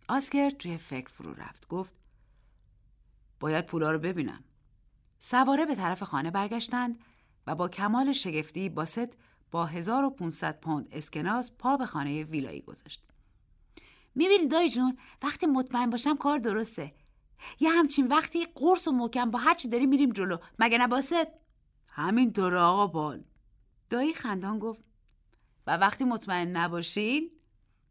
[0.07, 1.67] آسکر توی فکر فرو رفت.
[1.67, 1.93] گفت
[3.39, 4.43] باید پولا رو ببینم.
[5.19, 6.99] سواره به طرف خانه برگشتند
[7.47, 9.17] و با کمال شگفتی باست
[9.51, 13.08] با 1500 پوند اسکناس پا به خانه ویلایی گذاشت.
[14.19, 16.93] می‌بینی دایی جون وقتی مطمئن باشم کار درسته.
[17.59, 20.37] یه همچین وقتی قرص و محکم با هرچی داری میریم جلو.
[20.59, 21.27] مگه نباست؟
[21.87, 23.23] همینطور آقا پال
[23.89, 24.83] دایی خندان گفت
[25.67, 27.31] و وقتی مطمئن نباشین؟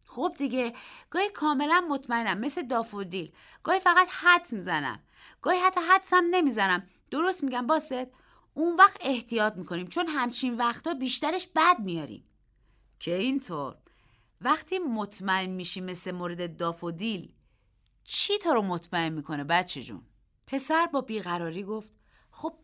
[0.07, 0.75] خب دیگه
[1.11, 3.33] گاهی کاملا مطمئنم مثل دافودیل.
[3.63, 5.01] گاهی فقط حدس می‌زنم.
[5.43, 6.87] گاهی حتی حدسم نمی‌زنم.
[7.11, 8.07] درست میگم باست؟
[8.55, 12.25] اون وقت احتیاط می‌کنیم چون همچین وقتا بیشترش بد میاریم.
[13.01, 13.77] که اینطور؟
[14.41, 17.33] وقتی مطمئن میشی مثل مورد دافودیل
[18.05, 20.03] چی تو رو مطمئن می‌کنه بچه جون؟
[20.47, 21.93] پسر با بیقراری گفت
[22.31, 22.55] خب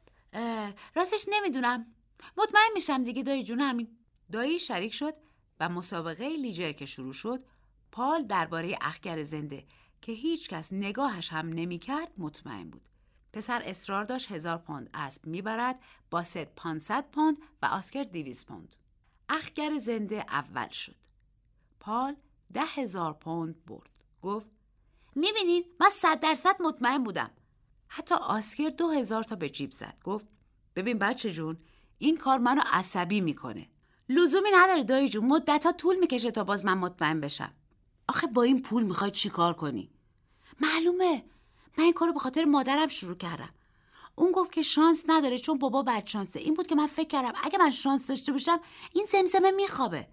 [0.94, 1.86] راستش نمی‌دونم.
[2.36, 3.98] مطمئن میشم دیگه دایی جون همین.
[4.32, 5.14] دایی شریک شد
[5.60, 7.44] و مسابقه لیجر که شروع شد
[7.92, 9.64] پال درباره اخگر زنده
[10.02, 12.88] که هیچ کس نگاهش هم نمی‌کرد مطمئن بود.
[13.32, 18.76] پسر اصرار داشت هزار پوند اسب می‌برد با ست پانصد پوند و آسکر دیویز پوند.
[19.28, 21.03] اخگر زنده اول شد.
[21.84, 22.16] پال
[22.52, 23.90] ده هزار پوند برد.
[24.22, 24.48] گفت
[25.14, 27.30] می‌بینین من صد درصد مطمئن بودم.
[27.88, 29.98] حتی آسکر دو هزار تا به جیب زد.
[30.04, 30.26] گفت
[30.76, 31.56] ببین بچه جون
[31.98, 33.68] این کار منو عصبی می‌کنه.
[34.08, 37.52] لزومی نداره دایی جون مدت ها طول می‌کشه تا باز من مطمئن بشم.
[38.08, 39.90] آخه با این پول می‌خوای چیکار کنی؟
[40.60, 41.24] معلومه.
[41.78, 43.54] من این کارو به خاطر مادرم شروع کردم.
[44.14, 46.40] اون گفت که شانس نداره چون بابا بد شانسه.
[46.40, 48.60] این بود که من فکر کردم اگه من شانس داشته باشم
[48.92, 50.08] این زمزمه میخوابه.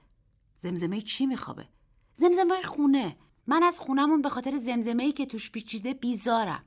[0.62, 1.68] زمزمه چی میخوابه؟
[2.14, 3.18] زمزمه خونه.
[3.48, 6.66] من از خونمون به خاطر زمزمه که توش پیچیده بیزارم.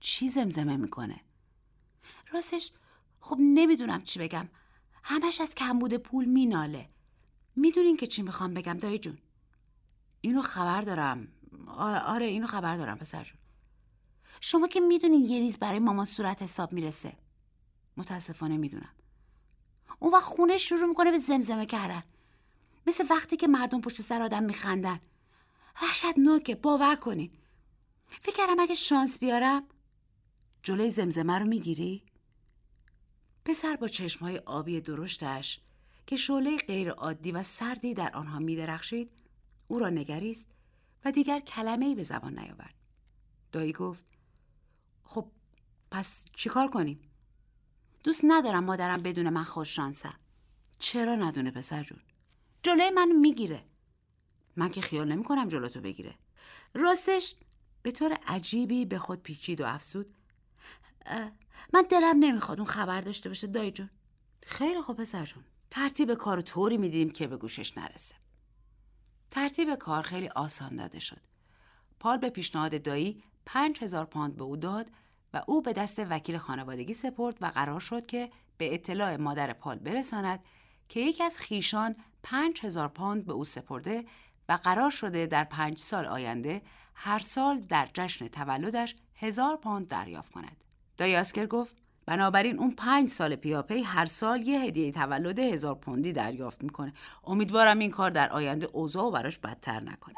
[0.00, 1.20] چی زمزمه می‌کنه؟
[2.32, 2.72] راستش
[3.20, 4.48] خب نمی‌دونم چی بگم.
[5.02, 6.88] همش از کمبود پول میناله.
[7.56, 9.18] می‌دونین که چی می‌خوام بگم دایی جون؟
[10.20, 11.28] اینو خبر دارم.
[12.06, 13.38] آره اینو خبر دارم پسر جون.
[14.40, 17.12] شما که می‌دونین یه ریز برای مامان صورت حساب می‌رسه.
[17.96, 18.94] متاسفانه می‌دونم.
[19.98, 22.02] اون وقت خونه شروع می‌کنه به زمزمه کردن.
[22.86, 25.00] مثل وقتی که مردم پشت سر آدم میخندن
[26.18, 27.30] نوکه باور کنین
[28.20, 29.64] فکر کردم اگه شانس بیارم
[30.62, 32.02] جلوی زمزمه رو می‌گیری؟
[33.44, 35.60] پسر با چشمهای آبی درشتش
[36.06, 39.10] که شعله غیر عادی و سردی در آنها میدرخشید
[39.68, 40.48] او را نگریست
[41.04, 42.74] و دیگر کلمه به زبان نیاورد.
[43.52, 44.04] دایی گفت
[45.04, 45.28] خب
[45.90, 47.00] پس چیکار کنیم؟
[48.04, 50.14] دوست ندارم مادرم بدون من خوش شانسم.
[50.78, 52.00] چرا ندونه پسر جون؟
[52.62, 53.64] جلوی منو می‌گیره.
[54.56, 56.14] من که خیال نمی کنم جلوتو بگیره.
[56.74, 57.36] راستش
[57.82, 60.14] به طور عجیبی به خود پیچید و افسود.
[61.72, 63.90] من دلم نمی‌خواد اون خبر داشته باشه دایی جون.
[64.46, 65.44] خیلی خوب پسر جون.
[65.70, 68.14] ترتیب کار طوری می‌دیدیم که به گوشش نرسه.
[69.30, 71.20] ترتیب کار خیلی آسان داده شد.
[72.00, 74.90] پال به پیشنهاد دایی پنج هزار پوند به او داد
[75.34, 79.78] و او به دست وکیل خانوادگی سپرد و قرار شد که به اطلاع مادر پال
[79.78, 80.44] برساند
[80.88, 84.04] که یکی از خیشان پنج هزار پوند به او سپرده
[84.48, 86.62] و قرار شده در پنج سال آینده
[86.94, 90.64] هر سال در جشن تولدش هزار پوند دریافت کند.
[90.98, 96.64] دایاسکر گفت بنابراین اون پنج سال پیاپی هر سال یه هدیه تولد هزار پوندی دریافت
[96.64, 96.92] می‌کنه
[97.24, 100.14] امیدوارم این کار در آینده اوضاع براش بدتر نکنه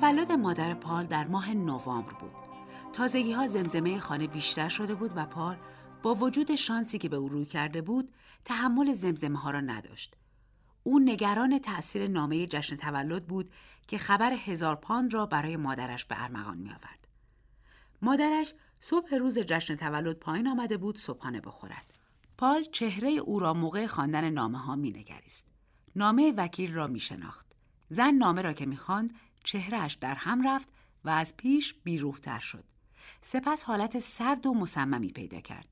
[0.00, 2.34] تولد مادر پال در ماه نوامبر بود.
[2.92, 5.56] تازگی ها زمزمه خانه بیشتر شده بود و پال
[6.02, 8.12] با وجود شانسی که به او روی کرده بود
[8.44, 10.16] تحمل زمزمه ها را نداشت.
[10.82, 13.50] او نگران تأثیر نامه جشن تولد بود
[13.86, 17.08] که خبر هزار پاند را برای مادرش به ارمغان می آورد.
[18.02, 21.94] مادرش صبح روز جشن تولد پایین آمده بود صبحانه بخورد.
[22.36, 25.46] پال چهره او را موقع خواندن نامه ها می نگریست.
[25.96, 27.48] نامه وکیل را می شناخت.
[27.90, 29.12] زن نامه را که می خواند
[29.48, 30.68] چهرهش در هم رفت
[31.04, 32.64] و از پیش بیروحتر شد.
[33.20, 35.68] سپس حالت سرد و مصممی پیدا کرد.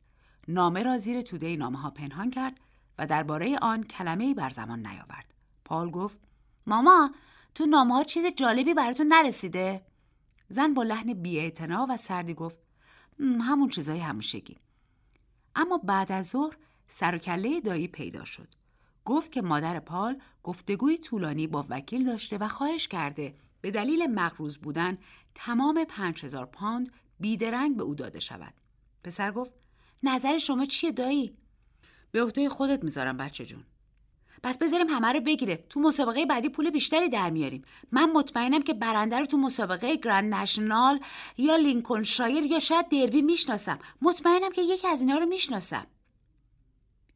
[0.48, 2.60] نامه را زیر توده نامه ها پنهان کرد
[2.98, 5.34] و درباره آن کلمه بر زمان نیاورد.
[5.64, 6.18] پال گفت
[6.66, 7.10] ماما
[7.54, 9.86] تو نامه ها چیز جالبی براتون نرسیده؟
[10.48, 12.58] زن با لحن بیاعتنا و سردی گفت
[13.20, 14.56] همون چیزای همیشگی.
[15.54, 16.56] اما بعد از ظهر
[16.88, 18.48] سر و کله دایی پیدا شد.
[19.04, 23.34] گفت که مادر پال گفتگوی طولانی با وکیل داشته و خواهش کرده
[23.66, 24.98] به دلیل مقروض بودن
[25.34, 28.54] تمام پنج هزار پاند بیدرنگ به او داده شود.
[29.04, 29.52] پسر گفت
[30.02, 31.36] نظر شما چیه دایی؟
[32.12, 33.64] به عهده خودت می‌ذارم بچه جون.
[34.42, 38.74] پس بذاریم همه رو بگیره تو مسابقه بعدی پول بیشتری در میاریم من مطمئنم که
[38.74, 41.00] برنده رو تو مسابقه گرند نشنال
[41.38, 45.86] یا لینکن شایر یا شاید دربی می‌شناسم مطمئنم که یکی از اینا رو می‌شناسم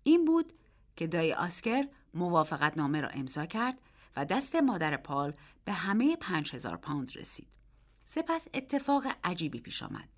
[0.03, 0.53] این بود
[0.97, 3.81] که دای آسکر موافقت نامه را امضا کرد
[4.17, 7.49] و دست مادر پال به همه پنج هزار پوند رسید.
[8.05, 10.09] سپس اتفاق عجیبی پیش آمد.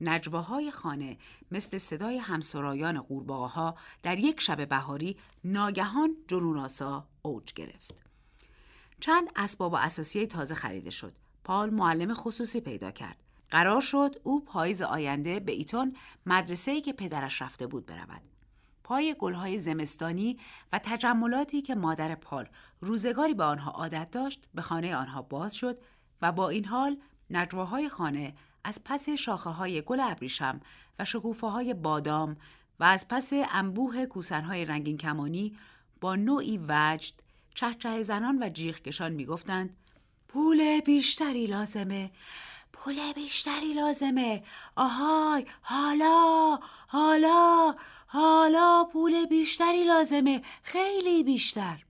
[0.00, 1.18] نجواهای خانه
[1.50, 8.02] مثل صدای همسرایان قورباغه در یک شب بهاری ناگهان جنوناسا اوج گرفت.
[9.00, 11.12] چند اسباب و اساسیه تازه خریده شد.
[11.44, 13.16] پال معلم خصوصی پیدا کرد.
[13.50, 18.22] قرار شد او پاییز آینده به ایتون مدرسه‌ای که پدرش رفته بود برود.
[18.84, 20.38] پای گلهای زمستانی
[20.72, 22.48] و تجملاتی که مادر پال
[22.80, 25.78] روزگاری به آنها عادت داشت به خانه آنها باز شد
[26.22, 26.96] و با این حال
[27.30, 30.60] نجواهای خانه از پس شاخه های گل ابریشم
[30.98, 32.36] و شکوفه های بادام
[32.80, 35.56] و از پس انبوه کوسنهای رنگین کمانی
[36.00, 37.14] با نوعی وجد
[37.54, 39.76] چهچه زنان و جیغکشان می‌گفتند
[40.28, 42.10] پول بیشتری لازمه
[42.72, 44.42] پول بیشتری لازمه
[44.76, 47.74] آهای حالا حالا
[48.14, 51.84] حالا پول بیشتری لازمه خیلی بیشتر.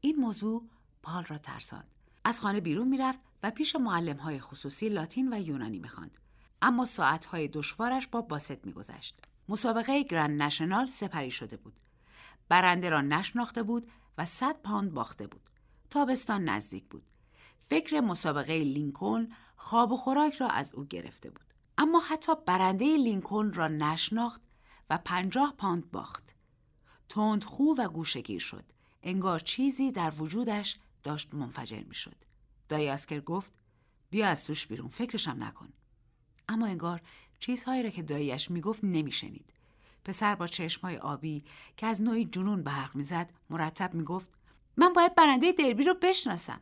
[0.00, 0.68] این موضوع
[1.02, 1.88] پال را ترساند.
[2.24, 6.18] از خانه بیرون می‌رفت و پیش معلم های خصوصی لاتین و یونانی می‌خواند.
[6.62, 9.18] اما ساعت های دشوارش با باست میگذشت.
[9.48, 11.74] مسابقه گرند نشنال سپری شده بود.
[12.48, 15.50] برنده را نشناخته بود و صد پاند باخته بود.
[15.90, 17.04] تابستان نزدیک بود.
[17.56, 21.54] فکر مسابقه لینکلن خواب و خوراک را از او گرفته بود.
[21.78, 24.40] اما حتی برنده لینکلن را نشناخت
[24.90, 26.34] و پنجاه پاند باخت.
[27.46, 28.64] خو و گوشه‌گیر شد.
[29.02, 32.16] انگار چیزی در وجودش داشت منفجر می شد.
[32.68, 33.52] دایی اسکار گفت
[34.10, 35.72] بیا از توش بیرون فکرشم نکن.
[36.48, 37.02] اما انگار
[37.38, 39.52] چیزهایی را که داییش می‌گفت نمیشنید.
[40.04, 41.44] پسر با چشمهای آبی
[41.76, 44.30] که از نوعی جنون برق می‌زد مرتب می‌گفت
[44.76, 46.60] من باید برنده دربی رو بشناسم.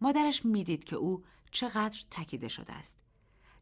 [0.00, 2.96] مادرش می‌دید که او چقدر تکیده شده است.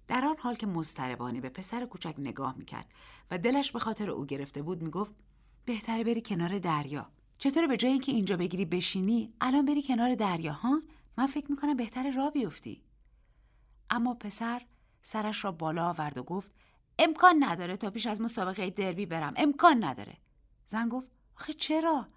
[0.08, 2.86] در آن حال که مضطربانه به پسر کوچک نگاه می‌کرد
[3.30, 5.14] و دلش به خاطر او گرفته بود می‌گفت
[5.64, 7.10] بهتره بری کنار دریا.
[7.38, 10.82] چطور به جای اینکه اینجا بگیری بشینی الان بری کنار دریا ها؟
[11.16, 12.82] من فکر می‌کنم بهتره را بیفتی.
[13.90, 14.62] اما پسر
[15.02, 16.52] سرش را بالا آورد و گفت
[16.98, 20.16] امکان نداره تا پیش از مسابقه دربی برم امکان نداره.
[20.66, 22.08] زن گفت آخه چرا؟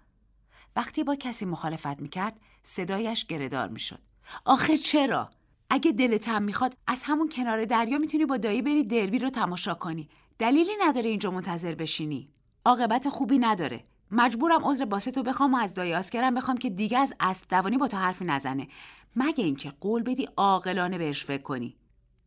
[0.76, 4.00] وقتی با کسی مخالفت می‌کرد صدایش گردار می‌شد.
[4.44, 5.30] آخه چرا؟
[5.74, 9.74] اگه دلت هم می‌خواد از همون کنار دریا می‌تونی با دایی بری دربی رو تماشا
[9.74, 10.08] کنی.
[10.38, 12.28] دلیلی نداره اینجا منتظر بشینی.
[12.64, 13.84] عاقبت خوبی نداره.
[14.10, 17.88] مجبورم عذر باستو بخوام و از دایی آسکرم بخوام که دیگه از اسب دوانی با
[17.88, 18.68] تو حرفی نزنه.
[19.16, 21.76] مگه اینکه قول بدی عاقلانه بهش فکر کنی.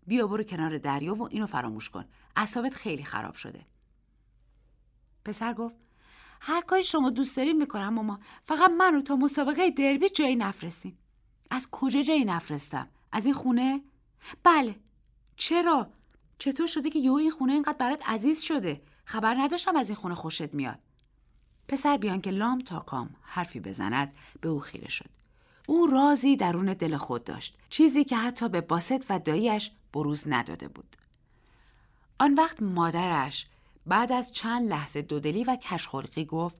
[0.07, 2.05] بیا برو کنار دریا و اینو فراموش کن.
[2.35, 3.65] اعصابت خیلی خراب شده.
[5.25, 5.75] پسر گفت
[6.41, 8.19] هر کاری شما دوست دارین می‌کنم ماما.
[8.43, 10.97] فقط منو تا مسابقه دربی جایی نفرستین.
[11.51, 13.81] از کجا جایی نفرستم؟ از این خونه؟
[14.43, 14.75] بله
[15.35, 15.87] چرا؟
[16.39, 20.15] چطور شده که یهو این خونه اینقدر برات عزیز شده؟ خبر نداشتم از این خونه
[20.15, 20.79] خوشت میاد.
[21.67, 25.09] پسر بیان که لام تا کام حرفی بزند به او خیره شد.
[25.67, 27.57] او رازی درون دل خود داشت.
[27.69, 30.95] چیزی که حتی به باست و داییش بروز نداده بود.
[32.19, 33.47] آن وقت مادرش
[33.85, 36.55] بعد از چند لحظه دودلی و کشخلقی گفت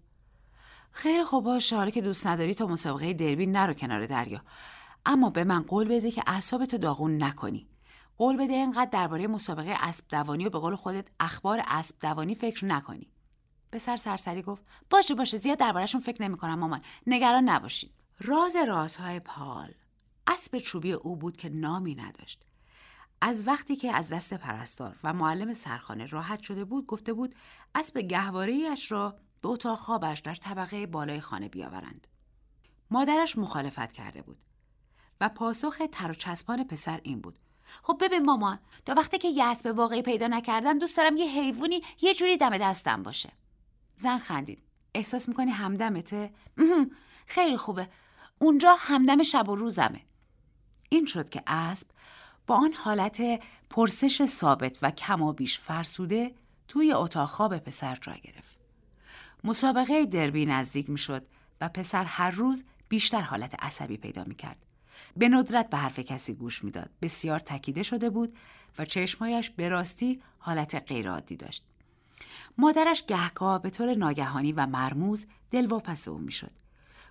[0.92, 4.42] خیلی خوب باشه حالا که دوست نداری تا مسابقه دربی نرو کنار دریا
[5.06, 7.68] اما به من قول بده که اعصابتو داغون نکنی.
[8.18, 12.66] قول بده اینقدر درباره مسابقه اسب دوانی و به قول خودت اخبار اسب دوانی فکر
[12.66, 13.12] نکنی.
[13.72, 16.82] پسر سرسری گفت باشه باشه زیاد دربارهشون فکر نمی‌کنم مامان.
[17.08, 19.74] نگران نباشید راز رازهای پال.
[20.28, 22.42] اسب چوبی او بود که نامی نداشت.
[23.22, 27.36] از وقتی که از دست پرستار و معلم سرخانه راحت شده بود گفته بود
[27.76, 32.08] اسب گهوارهایش را به اتاق خوابش در طبقه بالای خانه بیاورند.
[32.92, 34.38] مادرش مخالفت کرده بود.
[35.22, 37.36] و پاسخ تر و چسبان پسر این بود.
[37.84, 41.82] خب ببین مامان تا وقتی که یه اسب واقعی پیدا نکردم دوست دارم یه حیوانی
[42.02, 43.32] یه جوری دم دستم باشه.
[43.96, 44.64] زن خندید.
[44.94, 46.34] احساس می‌کنی همدمته؟
[47.26, 47.90] خیلی خوبه.
[48.40, 50.02] اونجا همدم شب و روزمه.
[50.90, 51.88] این شد که اسب
[52.48, 53.22] با آن حالت
[53.70, 56.36] پرسش ثابت و کم و بیش فرسوده
[56.68, 58.58] توی اتاق خواب پسر جا گرفت.
[59.44, 61.26] مسابقه دربی نزدیک می‌شد
[61.62, 64.66] و پسر هر روز بیشتر حالت عصبی پیدا می‌کرد.
[65.18, 66.90] به ندرت به حرف کسی گوش می‌داد.
[67.02, 68.36] بسیار تکیده شده بود
[68.78, 71.66] و چشمهایش به راستی حالت غیرعادی داشت.
[72.58, 76.52] مادرش گهگاه به طور ناگهانی و مرموز دلواپس او می‌شد.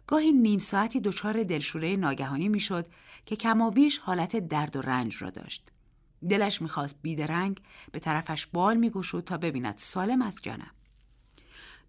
[0.06, 2.86] گاهی نیم ساعتی دچار دلشوره ناگهانی می‌شد
[3.26, 5.70] که کمابیش حالت درد و رنج را داشت.
[6.28, 7.60] دلش می‌خواست بیدرنگ
[7.92, 10.70] به طرفش بال میگشود تا ببیند سالم از جانم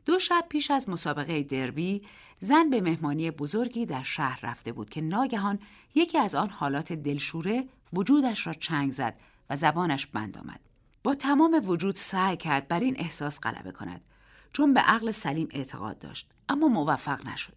[0.06, 2.02] دو شب پیش از مسابقه دربی
[2.40, 5.60] زن به مهمانی بزرگی در شهر رفته بود که ناگهان
[5.96, 9.18] یکی از آن حالات دلشوره وجودش را چنگ زد
[9.50, 10.60] و زبانش بند آمد.
[11.04, 14.02] با تمام وجود سعی کرد بر این احساس غلبه کند
[14.54, 17.54] چون به عقل سلیم اعتقاد داشت اما موفق نشد.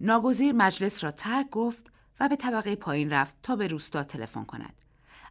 [0.00, 4.74] ناگزیر مجلس را ترک گفت و به طبقه پایین رفت تا به روستا تلفن کند.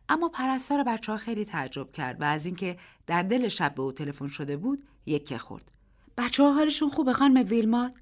[0.10, 2.78] اما پرستار بچه ها خیلی تعجب کرد و از اینکه
[3.08, 5.72] در دل شب به او تلفن شده بود یکه خورد.
[6.18, 7.93] بچه ها حالشون خوبه خانم ویلمات؟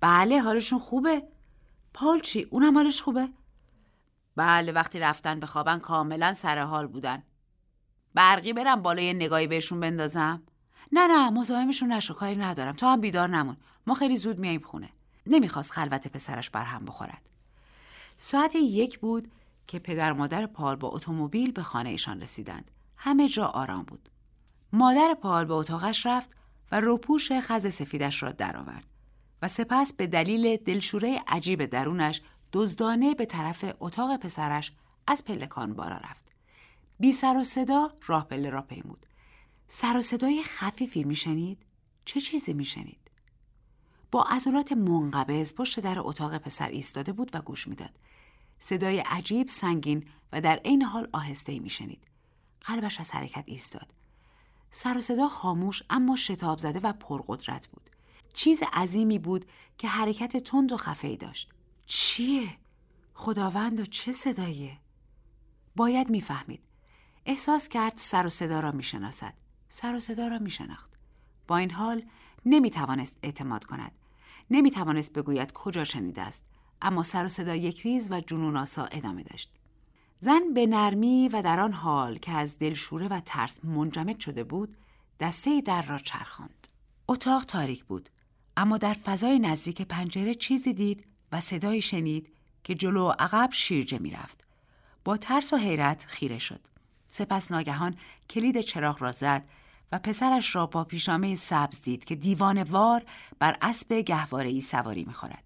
[0.00, 1.22] بله حالشون خوبه.
[1.94, 3.28] پال چی؟ اونم حالش خوبه؟
[4.36, 7.22] بله وقتی رفتن به خوابن کاملا سر حال بودن.
[8.14, 10.42] برقی برم بالای نگاهی بهشون بندازم؟
[10.92, 12.72] نه نه مزاحمشون نشو کاری ندارم.
[12.72, 13.56] تو هم بیدار نمون.
[13.86, 14.88] ما خیلی زود میاییم خونه.
[15.26, 17.28] نمی‌خواست خلوت پسرش بر هم بخورد.
[18.16, 19.32] ساعت یک بود
[19.66, 22.70] که پدر مادر پال با اتومبیل به خانه ایشان رسیدند.
[22.96, 24.08] همه جا آرام بود.
[24.72, 26.30] مادر پال به اتاقش رفت
[26.72, 28.86] و روپوش خز سفیدش را درآورد
[29.42, 32.20] و سپس به دلیل دلشوره عجیب درونش
[32.54, 34.72] دزدانه به طرف اتاق پسرش
[35.06, 36.24] از پلکان بالا رفت.
[37.00, 39.06] بی سر و صدا راه پله را پیمود.
[39.68, 41.58] سر و صدای خفیفی میشنید؟
[42.04, 43.10] چه چیزی میشنید؟
[44.10, 47.98] با عضلات منقبض پشت در اتاق پسر ایستاده بود و گوش می‌داد.
[48.58, 52.02] صدای عجیب سنگین و در عین حال آهسته میشنید.
[52.60, 53.94] قلبش از حرکت ایستاد.
[54.70, 57.90] سر و صدا خاموش اما شتاب زده و پرقدرت بود.
[58.32, 59.46] چیز عظیمی بود
[59.78, 61.50] که حرکت تند و خفه داشت.
[61.86, 62.58] چیه؟
[63.14, 64.78] خداوند و چه صداییه؟
[65.76, 66.60] باید می‌فهمید.
[67.26, 69.34] احساس کرد سر و صدا را می‌شناسد.
[69.68, 70.90] سر و صدا را میشناخت.
[71.48, 72.02] با این حال
[72.46, 73.92] نمی توانست اعتماد کند.
[74.50, 76.44] نمی توانست بگوید کجا شنیده است.
[76.82, 79.50] اما سر و صدا یک ریز و جنون آسا ادامه داشت.
[80.20, 84.76] زن به نرمی و در آن حال که از دلشوره و ترس منجمد شده بود
[85.20, 86.68] دسته در را چرخاند.
[87.08, 88.10] اتاق تاریک بود
[88.56, 92.28] اما در فضای نزدیک پنجره چیزی دید و صدایی شنید
[92.64, 94.44] که جلو و عقب شیرجه می‌رفت.
[95.04, 96.60] با ترس و حیرت خیره شد.
[97.08, 97.96] سپس ناگهان
[98.30, 99.44] کلید چراغ را زد
[99.92, 103.04] و پسرش را با پیشامه سبز دید که دیوان وار
[103.38, 105.44] بر اسب گهواره ای سواری می‌خورد.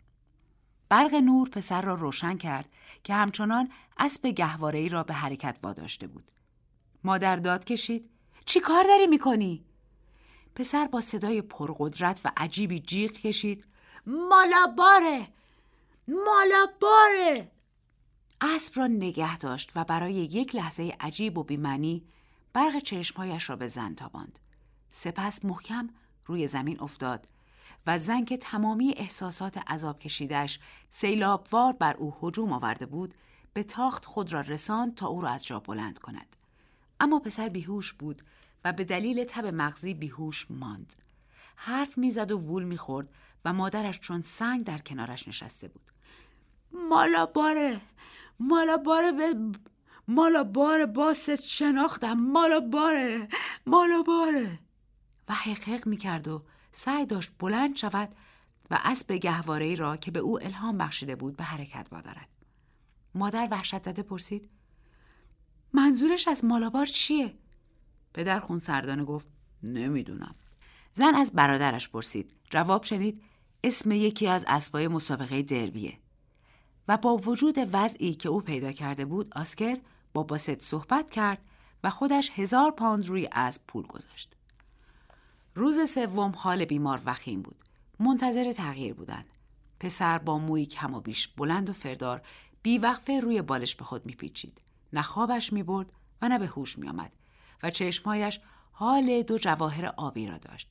[0.89, 2.69] برق نور پسر را روشن کرد
[3.05, 3.69] که همچنان
[3.99, 6.31] اسب گهواره ای را به حرکت واداشته بود.
[7.05, 8.11] مادر داد کشید.
[8.45, 9.65] چی کار داری می‌کنی؟
[10.55, 13.67] پسر با صدای پرقدرت و عجیبی جیغ کشید.
[14.07, 15.38] مالاباره!
[16.09, 17.51] مالاباره!
[18.41, 22.05] اسب را نگه داشت و برای یک لحظه عجیب و بیمنی
[22.53, 24.39] برق چشمهایش را به زن تاباند.
[24.89, 25.89] سپس محکم
[26.27, 27.29] روی زمین افتاد
[27.87, 33.15] و زن که تمامی احساسات عذاب کشیدش سیلابوار بر او هجوم آورده بود
[33.53, 36.37] به تاخت خود را رساند تا او را از جا بلند کند
[37.01, 38.23] اما پسر بیهوش بود
[38.65, 40.95] و به دلیل تب مغزی بیهوش ماند
[41.57, 43.09] حرف می‌زد و وول می‌خورد
[43.45, 45.93] و مادرش چون سنگ در کنارش نشسته بود
[46.73, 47.81] مالا باره
[48.41, 49.35] مالا باره به
[50.09, 53.29] مالا باره باست شناختم مالا باره
[53.67, 54.59] مالا باره
[55.29, 56.43] و حقیق می‌کرد و
[56.73, 58.15] سعی داشت بلند شود
[58.71, 62.29] و اسب گهواره را که به او الهام بخشیده بود به حرکت وادارد.
[63.15, 64.51] مادر وحشت زده پرسید
[65.73, 67.35] منظورش از مالابار چیه؟
[68.15, 69.29] پدر خون سردانه گفت
[69.63, 70.35] نمی‌دونم.
[70.93, 72.33] زن از برادرش پرسید.
[72.51, 73.23] جواب شنید
[73.65, 75.99] اسم یکی از اسبای مسابقه دربیه.
[76.89, 79.79] و با وجود وضعی که او پیدا کرده بود آسکر
[80.13, 81.39] با باست صحبت کرد
[81.85, 84.35] و خودش هزار پاند روی اسب پول گذاشت.
[85.55, 87.57] روز سوم حال بیمار وخیم بود.
[88.01, 89.25] منتظر تغییر بودند.
[89.81, 92.23] پسر با موی کم و بیش بلند و فردار
[92.63, 94.61] بیوقفه روی بالش به خود میپیچید.
[94.93, 97.13] نه خوابش می‌برد و نه به هوش میآمد
[97.63, 98.41] و چشمهایش
[98.73, 100.69] حال دو جواهر آبی را داشت.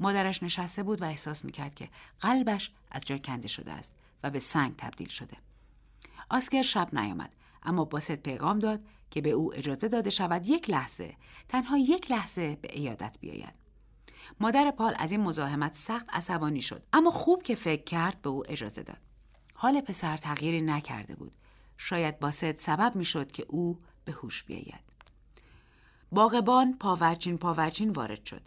[0.00, 1.88] مادرش نشسته بود و احساس می‌کرد که
[2.20, 5.36] قلبش از جا کنده شده است و به سنگ تبدیل شده.
[6.30, 11.16] آسکر شب نیامد اما باست پیغام داد که به او اجازه داده شود یک لحظه
[11.48, 13.54] تنها یک لحظه به ایادت بیاید.
[14.40, 18.42] مادر پال از این مزاحمت سخت عصبانی شد اما خوب که فکر کرد به او
[18.48, 19.00] اجازه داد.
[19.54, 21.32] حال پسر تغییری نکرده بود.
[21.78, 24.86] شاید باست سبب می‌شد که او به هوش بیاید.
[26.12, 28.42] باغبان پاورچین پاورچین وارد شد.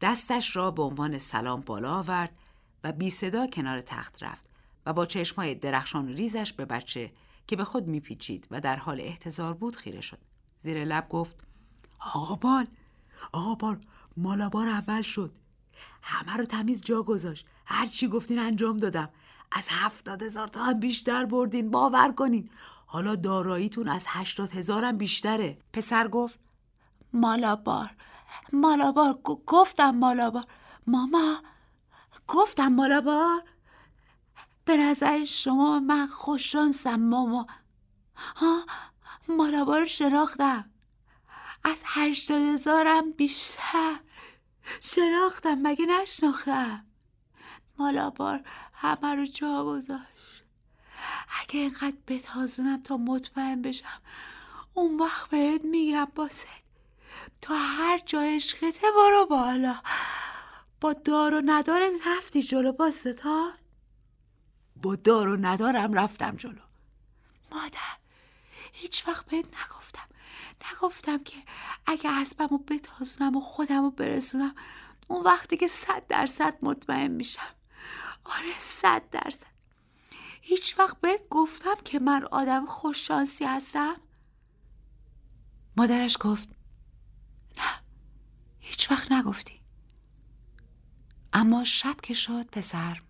[0.00, 2.38] دستش را به عنوان سلام بالا آورد
[2.84, 4.46] و بی صدا کنار تخت رفت.
[4.86, 7.12] و با چشمای درخشان ریزش به بچه
[7.46, 10.18] که به خود میپیچید و در حال احتضار بود خیره شد.
[10.58, 11.36] زیر لب گفت
[12.14, 12.66] آقا بال
[13.32, 13.80] آقا بال
[14.16, 15.32] مالابار اول شد.
[16.02, 17.46] همه رو تمیز جا گذاشت.
[17.66, 19.08] هر چی گفتین انجام دادم.
[19.52, 21.70] از هفتاد هزار تا هم بیشتر بردین.
[21.70, 22.50] باور کنین.
[22.86, 25.58] حالا داراییتون از هشتاد هزار هم بیشتره.
[25.72, 26.38] پسر گفت
[27.12, 27.90] مالابار
[28.52, 30.44] مالابار گفتم مالابار.
[30.86, 31.36] ماما
[32.28, 33.42] گفتم مالابار.
[34.66, 37.46] به نظر شما من خوششانسم ماما؟
[38.16, 38.66] ها؟
[39.28, 40.70] مالابار شناختم.
[41.64, 43.96] از هشتاد هزارم بیشتر
[44.80, 46.86] شناختم مگه نشناختم؟
[47.78, 48.40] مالابار
[48.72, 50.44] همه رو جا گذاشت.
[51.40, 54.00] اگه اینقدر بتازونم تا مطمئن بشم
[54.74, 56.46] اون وقت بهت میگم باست
[57.42, 59.80] تا هر جا عشقته برو بالا.
[60.80, 63.26] با دار و ندارت رفتی جلو باست
[64.82, 66.62] با دار و ندارم رفتم جلو.
[67.52, 67.96] مادر
[68.72, 70.08] هیچ وقت بهت نگفتم.
[70.72, 71.36] نگفتم که
[71.86, 74.54] اگه اسبم رو بتازونم و خودم رو برسونم
[75.08, 77.54] اون وقتی که صد درصد مطمئن میشم.
[78.24, 79.56] آره صد درصد.
[80.40, 83.96] هیچ وقت بهت گفتم که من آدم خوششانسی هستم؟
[85.76, 86.48] مادرش گفت
[87.56, 87.82] نه
[88.58, 89.60] هیچ وقت نگفتی.
[91.32, 93.02] اما شب که شد پسر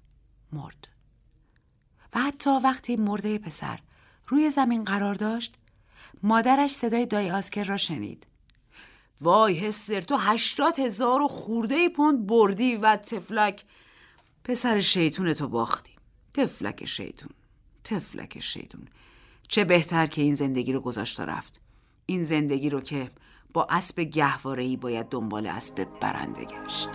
[0.53, 0.96] مرد.
[2.17, 3.79] و حتی وقتی مرده پسر
[4.29, 5.55] روی زمین قرار داشت
[6.23, 8.27] مادرش صدای دای آسکر را شنید.
[9.21, 13.65] وای هستر تو هشتاد هزار و خورده پوند بردی و تفلک.
[14.45, 15.93] پسر شیطون تو باختی.
[16.35, 17.31] تفلک شیطون
[17.85, 18.89] تفلک شیطون.
[19.49, 21.61] چه بهتر که این زندگی رو گذاشت رفت.
[22.07, 23.11] این زندگی رو که
[23.53, 26.89] با اسب گهوارهی باید دنبال اسب برنده گشت.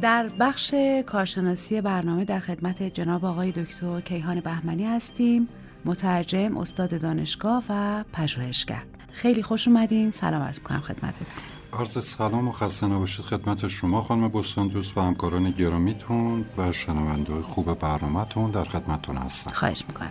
[0.00, 0.74] در بخش
[1.06, 5.48] کارشناسی برنامه در خدمت جناب آقای دکتر کیهان بهمنی هستیم.
[5.84, 8.82] مترجم استاد دانشگاه و پژوهشگر.
[9.12, 10.10] خیلی خوش اومدین.
[10.10, 11.26] سلام عرض می‌کنم خدمتتون.
[11.72, 13.24] عرض سلام و خسته نباشید.
[13.24, 19.50] خدمت شما خانم بستاندوست و همکاران گرامیتون و شنونده خوب برنامهتون در خدمتتون هستم.
[19.50, 20.10] خواهش می‌کنم.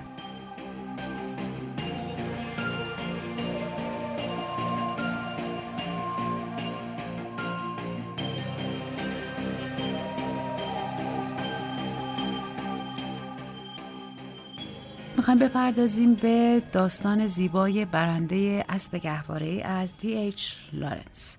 [15.30, 21.38] می‌خوایم بپردازیم به داستان زیبای برنده اسب گهواره از دی ایچ لارنس.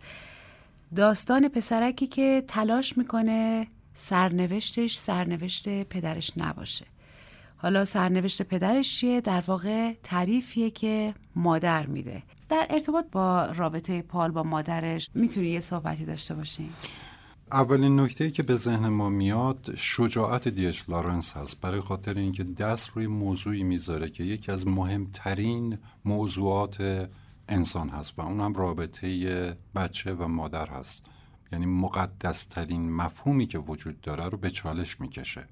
[0.96, 6.86] داستان پسرکی که تلاش می‌کنه سرنوشتش سرنوشت پدرش نباشه.
[7.56, 12.22] حالا سرنوشت پدرش چیه؟ در واقع تعریفیه که مادر میده.
[12.48, 16.74] در ارتباط با رابطه پال با مادرش می‌تونی یه صحبتی داشته باشیم
[17.52, 21.60] اولین نکته که به ذهن ما میاد شجاعت دیش لارنس هست.
[21.60, 27.08] برای خاطر اینکه دست روی موضوعی می‌ذاره که یکی از مهمترین موضوعات
[27.48, 31.06] انسان هست و اون هم رابطه بچه و مادر هست.
[31.52, 35.48] یعنی مقدسترین مفهومی که وجود داره رو به چالش می‌کشه.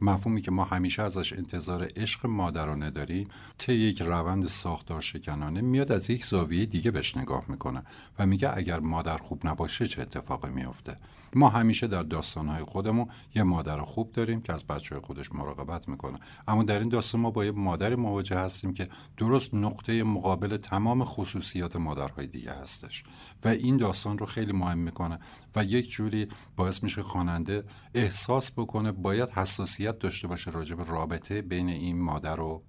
[0.00, 3.28] مفهومی که ما همیشه ازش انتظار عشق مادرانه داریم.
[3.58, 7.82] طی یک روند ساختار شکنانه میاد از یک زاویه دیگه بهش نگاه می‌کنه
[8.18, 10.96] و میگه اگر مادر خوب نباشه چه اتفاقی میفته
[11.36, 16.18] ما همیشه در داستانهای خودمون یه مادر خوب داریم که از بچه خودش مراقبت می‌کنه.
[16.48, 21.04] اما در این داستان ما با یه مادر مواجه هستیم که درست نقطه مقابل تمام
[21.04, 23.04] خصوصیات مادرهای دیگه هستش.
[23.44, 25.18] و این داستان رو خیلی مهم می‌کنه
[25.56, 27.64] و یک جوری باعث میشه خواننده
[27.94, 32.62] احساس بکنه باید حساسیت داشته باشه راجع به رابطه بین این مادر و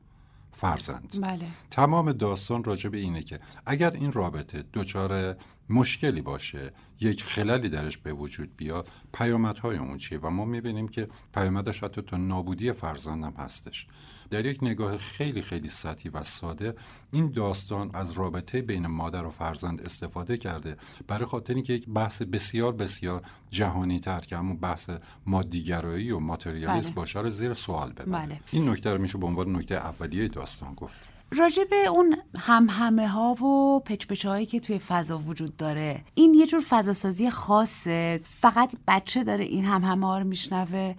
[0.52, 1.22] فرزند.
[1.22, 1.46] بله.
[1.72, 5.36] تمام داستان راجع به اینه که اگر این رابطه دچار
[5.70, 6.72] مشکلی باشه.
[7.00, 8.88] یک خللی درش به وجود بیاد.
[9.14, 13.88] پیامدهای اون چیه؟ و ما می‌بینیم که پیامدش حتی تا نابودی فرزندم هستش.
[14.30, 16.74] در یک نگاه خیلی خیلی سطحی و ساده
[17.12, 20.78] این داستان از رابطه بین مادر و فرزند استفاده کرده.
[21.08, 24.90] برای خاطر اینکه یک بحث بسیار بسیار جهانی تر که همون بحث
[25.26, 26.96] مادیگرایی و ماتریالیسم بله.
[26.96, 28.26] باشه رو زیر سوال ببره.
[28.26, 28.40] بله.
[28.52, 31.17] این نکته رو میشه به عنوان نکته اولیه داستان گفت.
[31.32, 36.48] راجع به اون همهمه ها و پچ هایی که توی فضا وجود داره این یه
[36.48, 38.20] جور فضاسازی خاصه.
[38.24, 40.96] فقط بچه داره این همهمه ها رو میشنوه.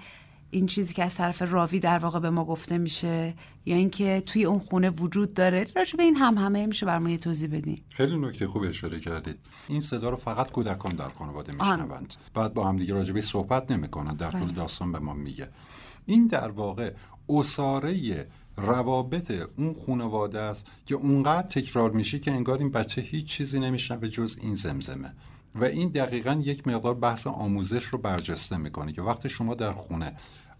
[0.50, 3.34] این چیزی که از طرف راوی در واقع به ما گفته میشه
[3.66, 5.66] یا اینکه توی اون خونه وجود داره.
[5.76, 7.80] راجع به این همهمه میشه برام یه توضیح بدین.
[7.88, 9.38] خیلی نکته خوب اشاره کردید.
[9.68, 12.14] این صدا رو فقط کودکان در خانواده میشنوند.
[12.34, 15.48] بعد با همدیگه راجع به صحبت نمی‌کنن در طول داستان به ما میگه.
[16.06, 16.92] این در واقع
[17.28, 18.26] اساره
[18.58, 24.08] روابط اون خانواده است که اونقدر تکرار میشه که انگار این بچه هیچ چیزی نمیشنوه
[24.08, 25.12] جز این زمزمه.
[25.54, 30.12] و این دقیقا یک مقدار بحث آموزش رو برجسته می‌کنه که وقتی شما در خونه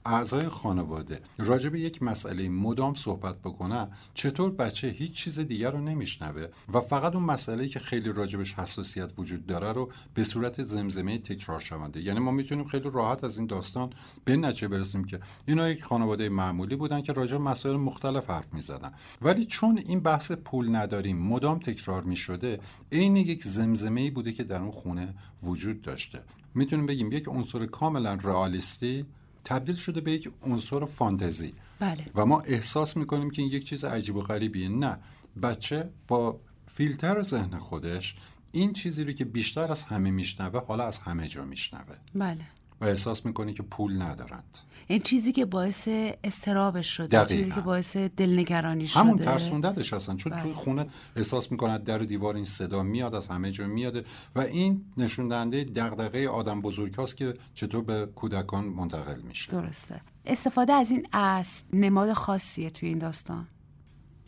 [0.05, 5.81] اعضای خانواده راجع به یک مسئله مدام صحبت بکنن چطور بچه هیچ چیز دیگر رو
[5.81, 11.19] نمیشنوه و فقط اون مسئله که خیلی راجبش حساسیت وجود داره رو به صورت زمزمه
[11.19, 12.01] تکرار شونده.
[12.01, 13.91] یعنی ما می‌تونیم خیلی راحت از این داستان
[14.25, 18.93] به نتیجه برسیم که اینا یک خانواده معمولی بودن که راجع مسائل مختلف حرف می‌زدن.
[19.23, 22.61] ولی چون این بحث پول نداریم مدام تکرار می‌شده
[22.93, 26.23] عین یک زمزمه بوده که در اون خونه وجود داشته.
[26.55, 29.07] می‌تونیم بگیم یک عنصر کاملا رئالیستی
[29.49, 31.55] تبدیل شده به یک عنصر فانتزی.
[31.79, 32.05] بله.
[32.15, 34.69] و ما احساس می‌کنیم که این یک چیز عجیب و غریبیه.
[34.69, 34.99] نه.
[35.43, 38.17] بچه با فیلتر ذهن خودش
[38.53, 41.97] این چیزی رو که بیشتر از همه میشنوه حالا از همه جا میشنوه.
[42.15, 42.47] بله.
[42.81, 44.59] و احساس می‌کنه که پول ندارند.
[44.91, 45.89] این چیزی که باعث
[46.25, 47.43] استرابش شده دقیقاً.
[47.43, 49.01] چیزی که باعث دلنگرانی شده.
[49.01, 50.43] همون ترسوندهش هستن چون بله.
[50.43, 54.05] توی خونه احساس می‌کنه در و دیوار این صدا میاد از همه جا میاده
[54.35, 59.53] و این نشون دهنده دغدغه آدم بزرگ هاست که چطور به کودکان منتقل میشه.
[59.53, 60.01] درسته.
[60.27, 63.47] استفاده از این اسب نماد خاصیه توی این داستان.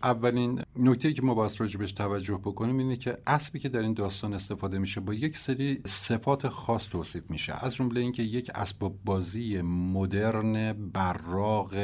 [0.03, 4.34] اولین نکته که ما باید راجبش توجه بکنیم اینه که اسبی که در این داستان
[4.34, 7.64] استفاده میشه با یک سری صفات خاص توصیف میشه.
[7.64, 11.74] از جمله اینکه یک اسباب بازی مدرن براق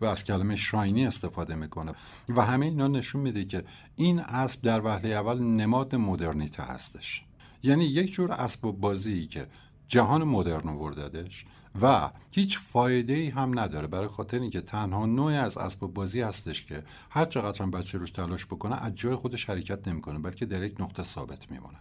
[0.00, 1.92] و از کلمه شاینی استفاده می‌کنه.
[2.28, 3.64] و همه اینا نشون میده که
[3.96, 7.24] این اسب در وهله اول نماد مدرنیته هستش.
[7.62, 9.46] یعنی یک جور اسباب بازی که
[9.88, 11.44] جهان مدرن آورددش
[11.82, 13.86] و هیچ فایده ای هم نداره.
[13.86, 18.10] برای خاطر اینکه تنها نوعی از اسباب بازی هستش که هر چقدر هم بچه روش
[18.10, 21.78] تلاش بکنه از جای خودش حرکت نمی‌کنه بلکه در یک نقطه ثابت میمونه.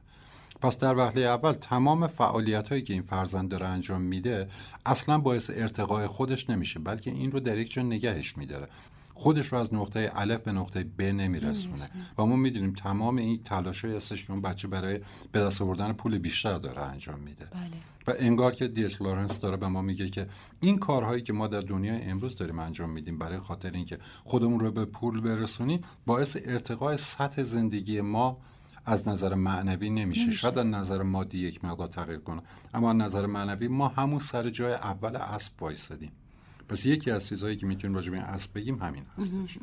[0.62, 4.50] پس در وهله اول تمام فعالیت هایی که این فرزند داره انجام میده
[4.86, 8.68] اصلا باعث ارتقای خودش نمیشه بلکه این رو در یک جا نگهش میداره.
[9.14, 11.90] خودش رو از نقطه الف به نقطه ب نمیرسونه.
[12.18, 15.00] و ما می‌دونیم تمام این تلاشایی هستش که اون بچه برای
[15.32, 17.46] به دست آوردن پول بیشتر داره انجام میده.
[17.46, 17.93] بله.
[18.08, 20.28] و انگار که دیش لارنس داره به ما میگه که
[20.60, 24.72] این کارهایی که ما در دنیای امروز داریم انجام میدیم برای خاطر اینکه خودمون رو
[24.72, 28.38] به پول برسونیم باعث ارتقای سطح زندگی ما
[28.86, 30.32] از نظر معنوی نمیشه.
[30.32, 32.42] شاید از نظر مادی یک مقدار تغییر کنه.
[32.74, 36.12] اما از نظر معنوی ما همون سر جای اول اسب وایسادیم.
[36.70, 39.58] پس یکی از چیزهایی که می‌تونیم راجع به این اسب بگیم همین هستش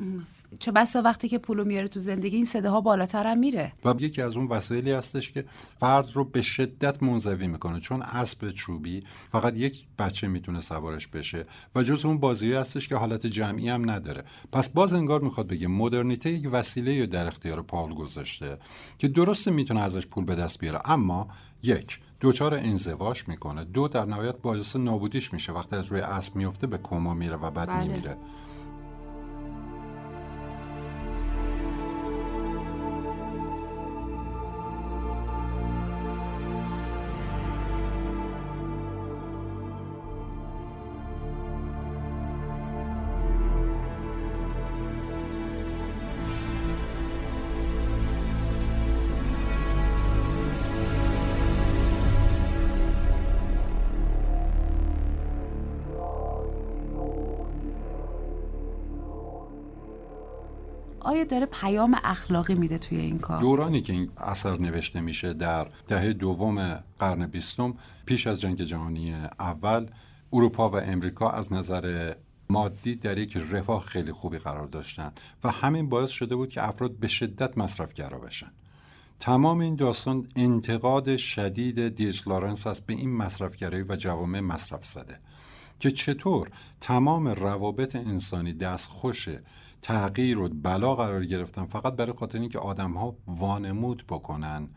[0.59, 3.73] چه بسا وقتی که پولو میاره تو زندگی این صداها بالاتر هم میره.
[3.85, 5.45] و یکی از اون وسایلی هستش که
[5.79, 11.45] فرد رو به شدت منزوی می‌کنه چون اسب چوبی فقط یک بچه می‌تونه سوارش بشه
[11.75, 14.23] و جز اون بازی هستش که حالت جمعی هم نداره.
[14.51, 18.57] پس باز انگار می‌خواد بگه مدرنیته یک وسیله در اختیار پال گذاشته
[18.97, 21.27] که درسته می‌تونه ازش پول به دست بیاره اما
[21.63, 23.63] یک دوچار انزواش می‌کنه.
[23.63, 25.51] دو در نهایت باعث نابودیش میشه.
[25.51, 27.87] وقتی از روی اسب میفته به کما میره و بعد بله.
[27.87, 28.17] میمیره.
[61.25, 63.41] داره پیام اخلاقی میده توی این کار.
[63.41, 67.73] دورانی که این اثر نوشته میشه در دهه دوم قرن بیستم
[68.05, 69.85] پیش از جنگ جهانی اول
[70.33, 72.13] اروپا و امریکا از نظر
[72.49, 75.11] مادی در یک رفاه خیلی خوبی قرار داشتن
[75.43, 78.51] و همین باعث شده بود که افراد به شدت مصرفگرا بشن.
[79.19, 85.19] تمام این داستان انتقاد شدید دیچ لارنس است به این مصرفگرایی و جوامع مصرف زده
[85.79, 86.49] که چطور
[86.81, 89.29] تمام روابط انسانی دستخوش
[89.81, 94.67] تغییر و بلا قرار گرفتن فقط برای خاطر اینکه آدم ها وانمود بکنن.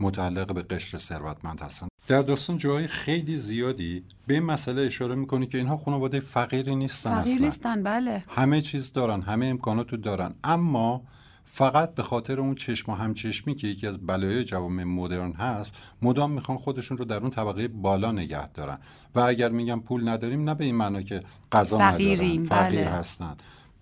[0.00, 1.88] متعلق به قشر ثروتمند هستن.
[2.08, 7.20] در داستان جای خیلی زیادی به این مسئله اشاره می‌کنه که اینها خانواده فقیری نیستن
[7.20, 7.44] فقیر اصلا.
[7.44, 8.24] نیستن بله.
[8.28, 10.34] همه چیز دارن همه امکانات رو دارن.
[10.44, 11.02] اما
[11.44, 16.30] فقط به خاطر اون چشم و همچشمی که یکی از بلایای جوامع مدرن هست مدام
[16.30, 18.78] می‌خوان خودشون رو در اون طبقه بالا نگه دارن.
[19.14, 22.84] و اگر میگن پول نداریم نه به این معنا که غذا ندارن فقیر بله.
[22.84, 23.36] هستن.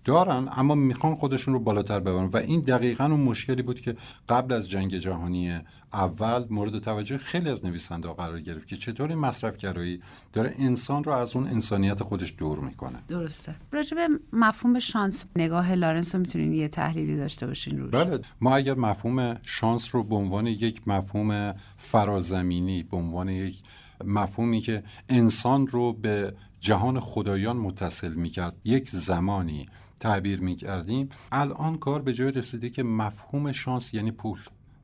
[0.08, 2.24] دارن اما می‌خوان خودشون رو بالاتر ببرن.
[2.24, 3.96] و این دقیقا اون مشکلی بود که
[4.28, 5.60] قبل از جنگ جهانی
[5.92, 10.00] اول مورد توجه خیلی از نویسنده قرار گرفت که چطور این مصرفگرایی
[10.32, 12.98] داره انسان رو از اون انسانیت خودش دور می‌کنه.
[13.08, 13.54] درسته.
[13.72, 17.90] راجع به مفهوم شانس نگاه لارنس رو می‌تونین یه تحلیلی داشته باشین روش.
[17.90, 18.20] بله.
[18.40, 23.62] ما اگر مفهوم شانس رو به عنوان یک مفهوم فرازمینی به عنوان یک
[24.04, 29.68] مفهومی که انسان رو به جهان خدایان متصل می‌کرد یک زمانی
[30.00, 34.38] تعبیر می‌کردیم الان کار به جای رسیده که مفهوم شانس یعنی پول.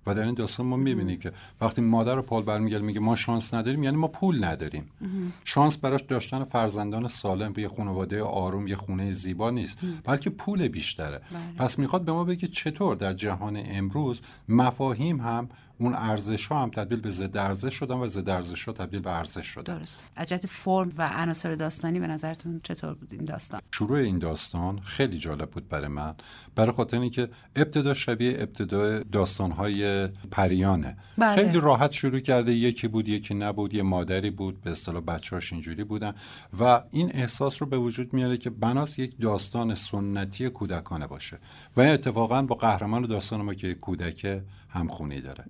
[0.07, 3.55] و در این داستان ما می‌بینیم که وقتی مادر رو پال برمیگرده میگه ما شانس
[3.55, 4.91] نداریم یعنی ما پول نداریم
[5.45, 10.69] شانس براش داشتن فرزندان سالم به یه خانواده آروم یه خونه زیبا نیست بلکه پول
[10.69, 11.43] بیشتره بله.
[11.59, 15.49] پس می‌خواد به ما بگه چطور در جهان امروز مفاهیم هم
[15.85, 19.11] اون ارزش ها هم تبدیل به ضد ارزش شدن و ضد ارزش ها تبدیل به
[19.11, 19.79] ارزش شدن.
[19.79, 19.99] درست.
[20.17, 24.81] از جهت فرم و عناصر داستانی به نظرتون چطور بود این داستان؟ شروع این داستان
[24.81, 26.15] خیلی جالب بود برای من.
[26.55, 30.97] برای خاطر اینکه ابتدا شبیه ابتدای داستانهای پریانه.
[31.19, 31.37] بله.
[31.37, 32.53] خیلی راحت شروع کرده.
[32.53, 33.75] یکی بود یکی نبود.
[33.75, 34.61] یه مادری بود.
[34.61, 36.15] به اصطلاح بچه‌هاش اینجوری بودن.
[36.61, 41.39] و این احساس رو به وجود میاره که بناس یک داستان سنتی کودکانه باشه.
[41.77, 44.43] و این اتفاقا با قهرمان داستان ما که یک کودک
[44.75, 45.45] همخونی داره.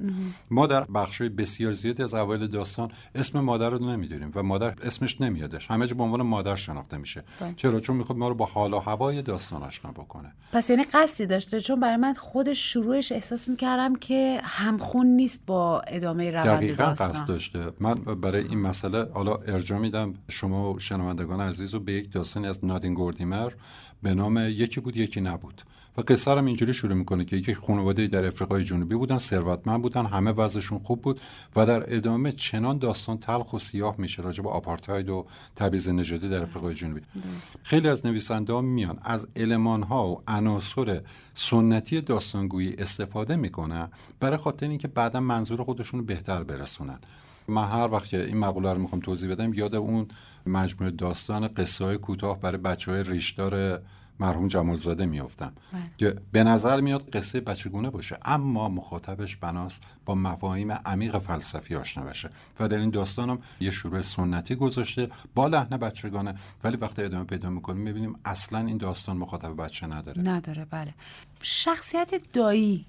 [0.51, 5.21] ما در بخشای بسیار زیادی از اوایل داستان اسم مادر رو نمی‌دونیم و مادر اسمش
[5.21, 5.71] نمیادش.
[5.71, 7.23] همه جا به عنوان مادر شناخته میشه.
[7.41, 7.55] بله.
[7.57, 10.33] چرا؟ چون می‌خواد ما رو با حال و هوای داستان آشنا بکنه.
[10.53, 15.81] پس یعنی قصدی داشته چون برای من خود شروعش احساس می‌کردم که همخون نیست با
[15.81, 17.09] ادامه روند دقیقا داستان.
[17.09, 17.73] قصد داشته.
[17.81, 22.65] من برای این مسئله حالا ارجاع میدم شما شنوندگان عزیز رو به یک داستانی از
[22.65, 23.53] نادین گوردیمر
[24.05, 25.63] به نام یکی بود یکی نبود.
[25.97, 30.07] و قصه هم اینجوری شروع می‌کنه که یک خانواده در افریقای جنوبی بودن ثروتمند بودن
[30.07, 31.21] همه وضعشون خوب بود
[31.57, 35.27] و در ادامه چنان داستان تلخ و سیاه میشه راجع به آپارتاید و
[35.57, 37.01] تبعیض نژادی در افریقای جنوبی.
[37.63, 38.99] خیلی از نویسنده ها میان.
[39.03, 41.01] از علمان ها و عناصر
[41.35, 43.89] سنتی داستانگویی استفاده می‌کنن
[44.21, 46.99] برای خاطر اینکه بعدا منظور خودشون رو بهتر برسونن.
[47.49, 50.09] من هر وقت که این مقوله رو می‌خوام توضیح بدم یاد اون
[50.47, 53.81] مجموعه داستان قصه های کوتاه برای بچه های ریشدار
[54.21, 55.53] مرحوم جمالزاده میافتم.
[55.73, 55.83] بله.
[55.99, 62.05] که به نظر میاد قصه بچگونه باشه اما مخاطبش بناست با مفاهیم عمیق فلسفی آشنا
[62.05, 62.31] بشه
[62.61, 66.35] و در این داستانم یه شروع سنتی گذاشته با لحن بچگانه.
[66.65, 70.23] ولی وقتی ادامه پیدا می‌کنیم می‌بینیم اصلا این داستان مخاطب بچه نداره.
[70.23, 70.95] نداره بله.
[71.43, 72.87] شخصیت دایی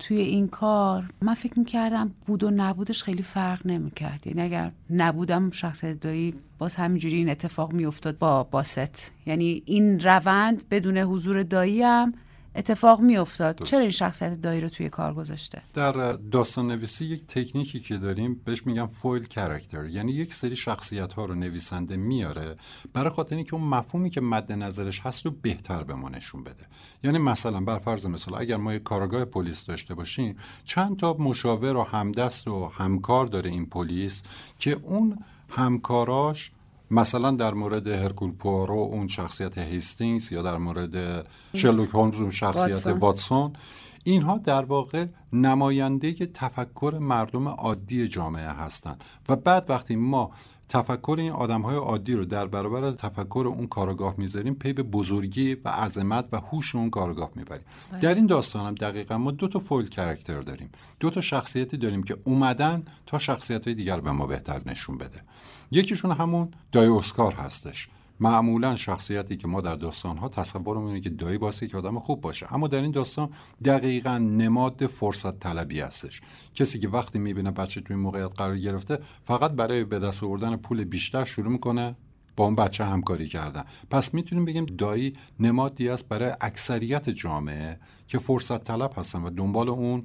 [0.00, 4.26] توی این کار من فکر می‌کردم بود و نبودش خیلی فرق نمی‌کرد.
[4.26, 10.64] یعنی اگر نبودم شخصیت دایی باز همینجوری این اتفاق میافتاد با باست یعنی این روند
[10.70, 12.14] بدون حضور دایی هم
[12.54, 13.64] اتفاق میافتاد.
[13.64, 18.40] چرا این شخصیت دایی رو توی کار گذاشته؟ در داستان نویسی یک تکنیکی که داریم
[18.44, 22.56] بهش میگن foil character یعنی یک سری شخصیت ها رو نویسنده میاره
[22.92, 26.66] برای خاطر اینکه اون مفهومی که مد نظرش هست رو بهتر به ما نشون بده.
[27.04, 31.76] یعنی مثلا بر فرض مثال اگر ما یک کارگاه پلیس داشته باشیم چند تا مشاور
[31.76, 34.22] و همدست و همکار داره این پلیس
[34.58, 36.50] که اون همکاراش
[36.90, 42.68] مثلا در مورد هرکول پوارو اون شخصیت هیستینگز یا در مورد شرلوک هولمز اون شخصیت
[42.68, 42.98] واتسون.
[42.98, 43.52] واتسون
[44.04, 50.30] اینها در واقع نماینده تفکر مردم عادی جامعه هستند و بعد وقتی ما
[50.68, 55.54] تفکر این آدم های عادی رو در برابر تفکر اون کارگاه می‌ذاریم پی به بزرگی
[55.54, 57.64] و عظمت و هوش اون کارگاه می‌بریم.
[58.00, 60.70] در این داستان هم دقیقا ما دو تا فویل کرکتر داریم.
[61.00, 65.22] دو تا شخصیتی داریم که اومدن تا شخصیت های دیگر به ما بهتر نشون بده.
[65.70, 67.88] یکیشون همون دای اسکار هستش.
[68.20, 72.20] معمولا شخصیتی که ما در داستان ها تصورمون اینه که دایی باشه که آدم خوب
[72.20, 72.54] باشه.
[72.54, 73.30] اما در این داستان
[73.64, 76.20] دقیقا نماد فرصت طلبی هستش.
[76.54, 80.84] کسی که وقتی می‌بینه بچه توی موقعیت قرار گرفته فقط برای به دست آوردن پول
[80.84, 81.96] بیشتر شروع می‌کنه
[82.36, 83.64] با اون بچه همکاری کردن.
[83.90, 89.68] پس می‌تونیم بگیم دایی نمادی است برای اکثریت جامعه که فرصت طلب هستن و دنبال
[89.68, 90.04] اون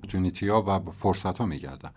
[0.49, 1.91] ها و فرصت ها میگردن.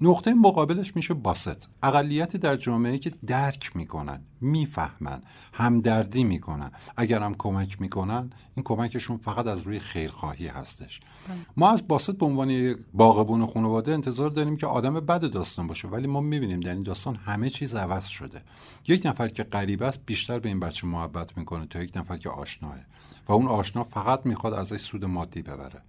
[0.00, 1.68] نقطه مقابلش میشه باست.
[1.82, 5.22] اقلیتی در جامعه که درک می‌کنن می‌فهمن
[5.52, 6.70] همدردی می‌کنن.
[6.96, 11.00] اگر هم کمک می‌کنن این کمکشون فقط از روی خیرخواهی هستش.
[11.56, 16.06] ما از باست به عنوان باغبون خانواده انتظار داریم که آدم بد داستان باشه ولی
[16.06, 18.42] ما می‌بینیم در این داستان همه چیز عوض شده.
[18.88, 22.28] یک نفر که غریب است بیشتر به این بچه محبت می‌کنه تا یک نفر که
[22.28, 22.76] آشناه.
[23.28, 25.82] و اون آشنا فقط می‌خواد ازش سود مادی ببره.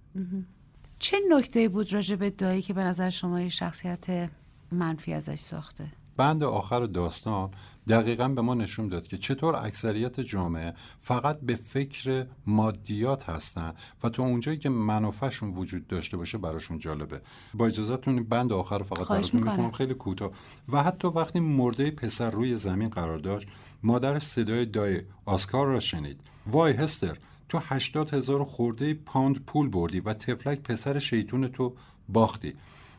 [0.98, 4.30] چه نکته بود راجع به دایی که به نظر شما یه شخصیت
[4.72, 5.86] منفی ازش ساخته؟
[6.16, 7.50] بند آخر داستان
[7.88, 13.74] دقیقا به ما نشون داد که چطور اکثریت جامعه فقط به فکر مادیات هستن
[14.04, 17.20] و تا اونجایی که منافعشون وجود داشته باشه براشون جالبه.
[17.54, 19.42] با اجازهتون بند آخر فقط براتون.
[19.42, 19.70] می‌خونم.
[19.70, 20.30] خیلی کوتاه.
[20.72, 23.48] و حتی وقتی مرده پسر روی زمین قرار داشت
[23.82, 26.20] مادر صدای دای آسکار را شنید.
[26.46, 27.16] وای هستر
[27.48, 31.74] تو هشتاد هزار خورده پاند پول بردی و تفلک پسر شیطون تو
[32.08, 32.52] باختی.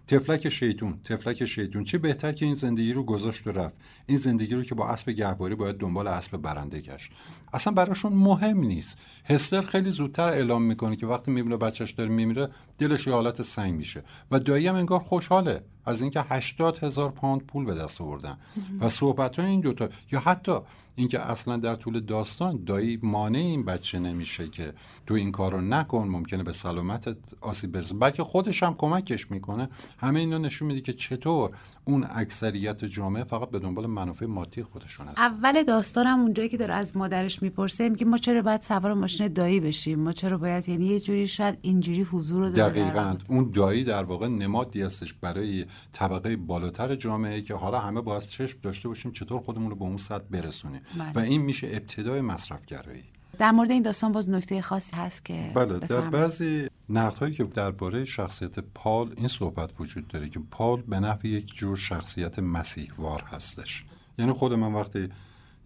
[0.07, 1.83] تفلک شیطون تفلک شیطون.
[1.83, 3.75] چه بهتر که این زندگی رو گذاشت و رفت.
[4.07, 7.11] این زندگی رو که با اسب گهواری باید دنبال اسب برنده گشت.
[7.53, 8.97] اصلا براشون مهم نیست.
[9.25, 13.73] هستر خیلی زودتر اعلام می‌کنه که وقتی می‌بینه بچهش داره میمیره دلش یه حالت سنگ
[13.73, 14.03] میشه.
[14.31, 18.37] و دایی هم انگار خوشحاله از اینکه 80 هزار پوند پول به دست آوردن.
[18.79, 20.59] و صحبت های این دوتا یا حتی
[20.99, 24.73] اینکه اصلا در طول داستان دایی مانع این بچه نمیشه که
[25.05, 27.95] تو این کار رو نکن ممکنه به سلامتت آسیب برسه.
[27.95, 29.69] بلکه خودش هم کمکش می‌کنه.
[29.97, 31.51] همه اینا نشون میده که چطور
[31.85, 35.19] اون اکثریت جامعه فقط به دنبال منافع مادی خودشون هست.
[35.19, 39.59] اول داستانم اونجایی که داره از مادرش می‌پرسه میگه ما چرا باید سوار ماشین دایی
[39.59, 43.15] بشیم؟ ما چرا باید یعنی یه جوری شاید اینجوری حضور رو دقیقاً.
[43.29, 48.59] اون دایی در واقع نمادی هستش برای طبقه بالاتر جامعه که حالا همه باید چشم
[48.61, 50.81] داشته باشیم چطور خودمون رو به اون سطح برسونیم.
[50.99, 51.11] بله.
[51.15, 53.03] و این میشه ابتدای مصرفگرایی.
[53.37, 56.68] در مورد این داستان باز نکته خاصی هست که بله در بفرمایید.
[56.89, 61.77] نقدهایی که درباره شخصیت پال این صحبت وجود داره که پال به نفع یک جور
[61.77, 63.85] شخصیت مسیحوار هستش.
[64.17, 65.09] یعنی خود من وقتی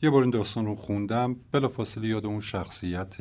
[0.02, 3.16] یه بار این داستان رو خوندم بلافاصله یاد اون شخصیت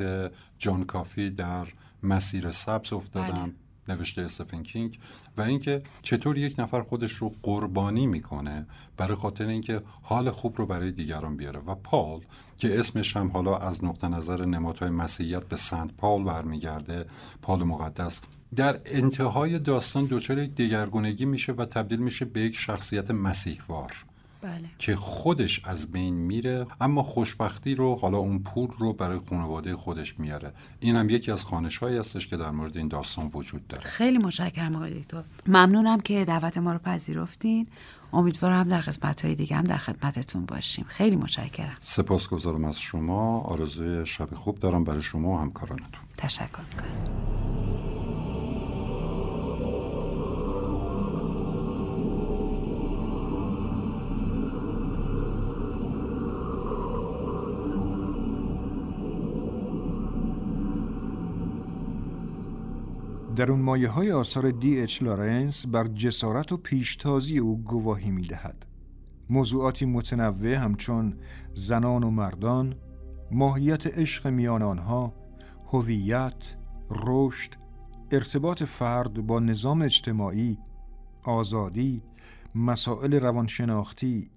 [0.57, 1.67] جان کافی در
[2.03, 3.53] مسیر سبز افتادم.
[3.87, 4.99] نوشته استفن کینگ
[5.37, 8.65] و اینکه چطور یک نفر خودش رو قربانی می‌کنه
[8.97, 11.59] برای خاطر اینکه حال خوب رو برای دیگران بیاره.
[11.59, 12.21] و پال
[12.57, 17.05] که اسمش هم حالا از نقطه نظر نمادهای مسیحیت به سنت پال برمیگرده
[17.41, 18.21] پال مقدس
[18.55, 24.05] در انتهای داستان دچار یک دگرگونگی میشه و تبدیل میشه به یک شخصیت مسیحوار.
[24.43, 24.69] بله.
[24.77, 30.19] که خودش از بین میره اما خوشبختی رو حالا اون پول رو برای خانواده خودش
[30.19, 30.53] میاره.
[30.79, 33.83] این هم یکی از خانش هایی هستش که در مورد این داستان وجود داره.
[33.83, 35.23] خیلی متشکرم آقای دکتر.
[35.47, 37.67] ممنونم که دعوت ما رو پذیرفتین.
[38.13, 40.85] امیدوارم در قسمت های دیگه هم در خدمتتون باشیم.
[40.87, 41.77] خیلی متشکرم.
[41.79, 43.39] سپاسگزارم از شما.
[43.39, 46.01] آرزوی شب خوب دارم برای شما و همکارانتون.
[46.17, 47.82] تشکر می‌کنم.
[63.35, 68.27] در اون مایه های آثار دی اچ لارنس بر جسارت و پیشتازی او گواهی می
[68.27, 68.65] دهد.
[69.29, 71.13] موضوعاتی متنوع همچون
[71.53, 72.75] زنان و مردان،
[73.31, 75.13] ماهیت عشق میان آنها،
[75.67, 76.55] هویت،
[76.91, 77.51] رشد،
[78.11, 80.57] ارتباط فرد با نظام اجتماعی،
[81.23, 82.01] آزادی،
[82.55, 84.27] مسائل روانشناختی،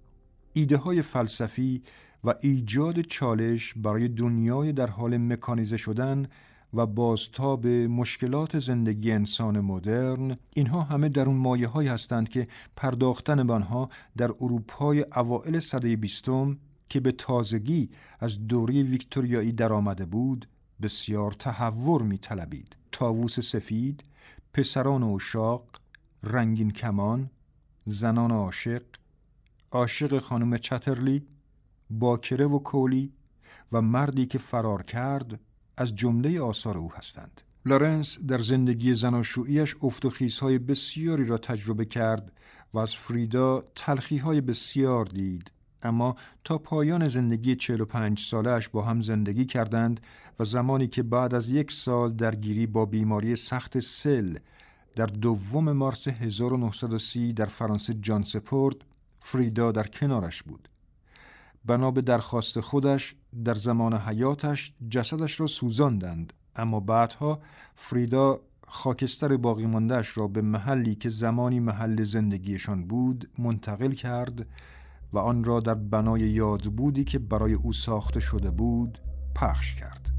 [0.53, 1.83] ایده های فلسفی
[2.25, 6.27] و ایجاد چالش برای دنیای در حال مکانیزه شدن
[6.75, 12.47] و بازتاب مشکلات زندگی انسان مدرن اینها همه در اون مایه های هستند که
[12.77, 16.59] پرداختن به آنها در اروپای اوائل سده بیستم
[16.89, 17.91] که به تازگی
[18.21, 20.49] از دوره ویکتوریایی درآمده بود
[20.83, 22.77] بسیار تحور می طلبید.
[22.93, 24.05] تاووس سفید،
[24.55, 25.65] پسران اشاق،
[26.23, 27.31] رنگین کمان،
[27.87, 28.83] زنان عاشق،
[29.73, 31.27] عاشق خانم چترلی،
[31.91, 33.13] باکره و کولی
[33.73, 35.41] و مردی که فرار کرد
[35.77, 37.41] از جمله آثار او هستند.
[37.67, 42.33] لارنس در زندگی زناشوییش افت و خیزهای بسیاری را تجربه کرد
[42.75, 45.51] و از فریدا تلخیهای بسیار دید
[45.83, 50.01] اما تا پایان زندگی 45 سالش با هم زندگی کردند
[50.41, 54.39] و زمانی که بعد از یک سال درگیری با بیماری سخت سل
[54.95, 58.77] در دوم مارس 1930 در فرانسه جان سپورد
[59.21, 60.69] فریدا در کنارش بود
[61.67, 63.15] بنا به درخواست خودش
[63.45, 66.33] در زمان حیاتش جسدش را سوزاندند.
[66.57, 67.41] اما بعدها
[67.75, 74.47] فریدا خاکستر باقی ماندهش را به محلی که زمانی محل زندگیشان بود منتقل کرد
[75.13, 78.99] و آن را در بنای یادبودی که برای او ساخته شده بود
[79.35, 80.16] پخش کرد.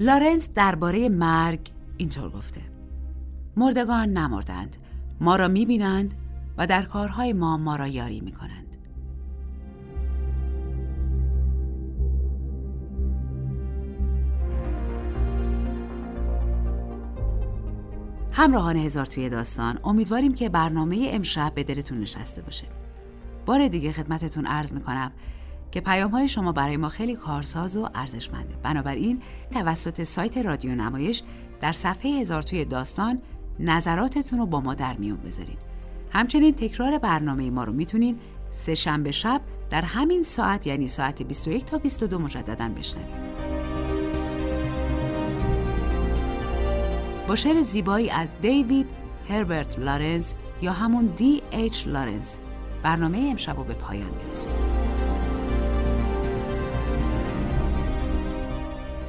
[0.00, 1.60] لارنس درباره مرگ
[1.96, 2.60] اینطور گفته.
[3.56, 4.76] مردگان نمردند.
[5.20, 6.14] ما را می‌بینند
[6.58, 8.76] و در کارهای ما ما را یاری می‌کنند.
[18.32, 22.66] همراهان هزار توی داستان امیدواریم که برنامه امشب به دلتون نشسته باشه.
[23.46, 25.12] بار دیگه خدمتتون عرض می‌کنم
[25.76, 28.54] که پیام های شما برای ما خیلی کارساز و ارزشمنده.
[28.62, 31.22] بنابراین توسط سایت رادیو نمایش
[31.60, 33.18] در صفحه هزار توی داستان
[33.60, 35.56] نظراتتون رو با ما در میون بذارین.
[36.10, 38.18] همچنین تکرار برنامه ما رو می‌تونین
[38.50, 43.06] سه شنبه شب در همین ساعت یعنی ساعت 21 تا 22 مجددا بشنوید.
[47.28, 48.86] با شعر زیبایی از دیوید
[49.28, 52.40] هربرت لارنس یا همون دی ایچ لارنس.
[52.82, 55.05] برنامه امشب رو به پایان میرسونیم.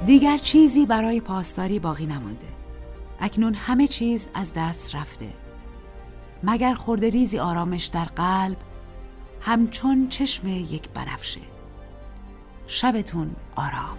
[0.08, 2.48] دیگر چیزی برای پاسداری باقی نمانده.
[3.20, 5.30] اکنون همه چیز از دست رفته.
[6.44, 8.58] مگر خورده ریزی آرامش در قلب
[9.42, 11.40] همچون چشم یک بنفشه
[12.68, 13.98] شبتون آرام.